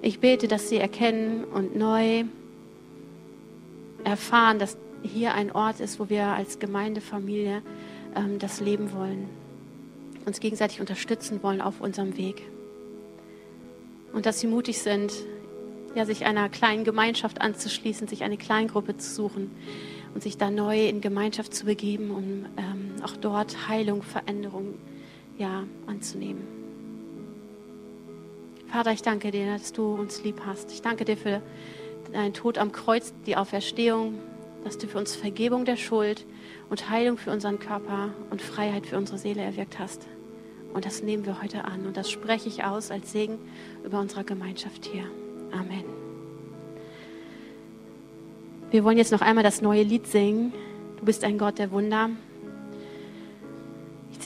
Ich 0.00 0.18
bete, 0.18 0.48
dass 0.48 0.68
sie 0.68 0.78
erkennen 0.78 1.44
und 1.44 1.76
neu 1.76 2.24
erfahren, 4.02 4.58
dass 4.58 4.78
hier 5.02 5.34
ein 5.34 5.52
Ort 5.52 5.80
ist, 5.80 6.00
wo 6.00 6.08
wir 6.08 6.24
als 6.24 6.58
Gemeindefamilie 6.58 7.62
ähm, 8.14 8.38
das 8.38 8.60
leben 8.60 8.92
wollen, 8.92 9.28
uns 10.24 10.40
gegenseitig 10.40 10.80
unterstützen 10.80 11.42
wollen 11.42 11.60
auf 11.60 11.80
unserem 11.80 12.16
Weg 12.16 12.42
und 14.12 14.24
dass 14.24 14.40
sie 14.40 14.46
mutig 14.46 14.78
sind, 14.78 15.12
ja, 15.94 16.06
sich 16.06 16.24
einer 16.24 16.48
kleinen 16.48 16.84
Gemeinschaft 16.84 17.40
anzuschließen, 17.40 18.08
sich 18.08 18.22
eine 18.22 18.38
Kleingruppe 18.38 18.96
zu 18.96 19.14
suchen 19.14 19.50
und 20.14 20.22
sich 20.22 20.38
da 20.38 20.50
neu 20.50 20.88
in 20.88 21.02
Gemeinschaft 21.02 21.54
zu 21.54 21.66
begeben, 21.66 22.10
um 22.10 22.46
ähm, 22.56 23.02
auch 23.02 23.16
dort 23.16 23.68
Heilung, 23.68 24.02
Veränderung 24.02 24.74
ja, 25.38 25.64
anzunehmen. 25.86 26.55
Vater, 28.68 28.92
ich 28.92 29.02
danke 29.02 29.30
dir, 29.30 29.46
dass 29.46 29.72
du 29.72 29.94
uns 29.94 30.22
lieb 30.24 30.42
hast. 30.44 30.72
Ich 30.72 30.82
danke 30.82 31.04
dir 31.04 31.16
für 31.16 31.40
deinen 32.12 32.34
Tod 32.34 32.58
am 32.58 32.72
Kreuz, 32.72 33.14
die 33.24 33.36
Auferstehung, 33.36 34.18
dass 34.64 34.76
du 34.76 34.88
für 34.88 34.98
uns 34.98 35.14
Vergebung 35.14 35.64
der 35.64 35.76
Schuld 35.76 36.26
und 36.68 36.90
Heilung 36.90 37.16
für 37.16 37.30
unseren 37.30 37.58
Körper 37.58 38.10
und 38.30 38.42
Freiheit 38.42 38.86
für 38.86 38.96
unsere 38.96 39.18
Seele 39.18 39.42
erwirkt 39.42 39.78
hast. 39.78 40.06
Und 40.74 40.84
das 40.84 41.02
nehmen 41.02 41.24
wir 41.24 41.40
heute 41.40 41.64
an 41.64 41.86
und 41.86 41.96
das 41.96 42.10
spreche 42.10 42.48
ich 42.48 42.64
aus 42.64 42.90
als 42.90 43.12
Segen 43.12 43.38
über 43.84 44.00
unsere 44.00 44.24
Gemeinschaft 44.24 44.84
hier. 44.84 45.04
Amen. 45.52 45.84
Wir 48.70 48.82
wollen 48.82 48.98
jetzt 48.98 49.12
noch 49.12 49.22
einmal 49.22 49.44
das 49.44 49.62
neue 49.62 49.84
Lied 49.84 50.06
singen. 50.08 50.52
Du 50.98 51.04
bist 51.04 51.22
ein 51.22 51.38
Gott 51.38 51.58
der 51.58 51.70
Wunder. 51.70 52.10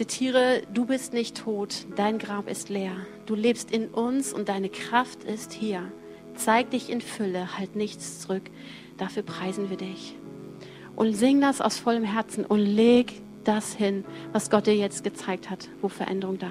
Zitiere, 0.00 0.62
du 0.72 0.86
bist 0.86 1.12
nicht 1.12 1.36
tot, 1.36 1.84
dein 1.94 2.18
Grab 2.18 2.48
ist 2.48 2.70
leer. 2.70 2.96
Du 3.26 3.34
lebst 3.34 3.70
in 3.70 3.88
uns 3.88 4.32
und 4.32 4.48
deine 4.48 4.70
Kraft 4.70 5.24
ist 5.24 5.52
hier. 5.52 5.92
Zeig 6.36 6.70
dich 6.70 6.88
in 6.88 7.02
Fülle, 7.02 7.58
halt 7.58 7.76
nichts 7.76 8.18
zurück. 8.20 8.44
Dafür 8.96 9.22
preisen 9.22 9.68
wir 9.68 9.76
dich. 9.76 10.16
Und 10.96 11.12
sing 11.12 11.42
das 11.42 11.60
aus 11.60 11.76
vollem 11.76 12.04
Herzen 12.04 12.46
und 12.46 12.60
leg 12.60 13.20
das 13.44 13.74
hin, 13.74 14.06
was 14.32 14.48
Gott 14.48 14.66
dir 14.66 14.74
jetzt 14.74 15.04
gezeigt 15.04 15.50
hat, 15.50 15.68
wo 15.82 15.88
Veränderung 15.88 16.38
da 16.38 16.48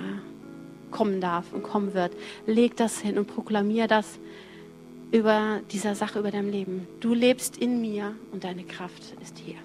kommen 0.92 1.20
darf 1.20 1.52
und 1.52 1.64
kommen 1.64 1.96
wird. 1.96 2.12
Leg 2.46 2.78
das 2.78 3.00
hin 3.00 3.18
und 3.18 3.26
proklamier 3.26 3.88
das 3.88 4.20
über 5.12 5.62
dieser 5.72 5.96
Sache, 5.96 6.20
über 6.20 6.30
dein 6.30 6.52
Leben. 6.52 6.88
Du 7.00 7.16
lebst 7.16 7.58
in 7.58 7.82
mir 7.82 8.14
und 8.32 8.44
deine 8.44 8.64
Kraft 8.64 9.16
ist 9.24 9.40
hier. 9.40 9.58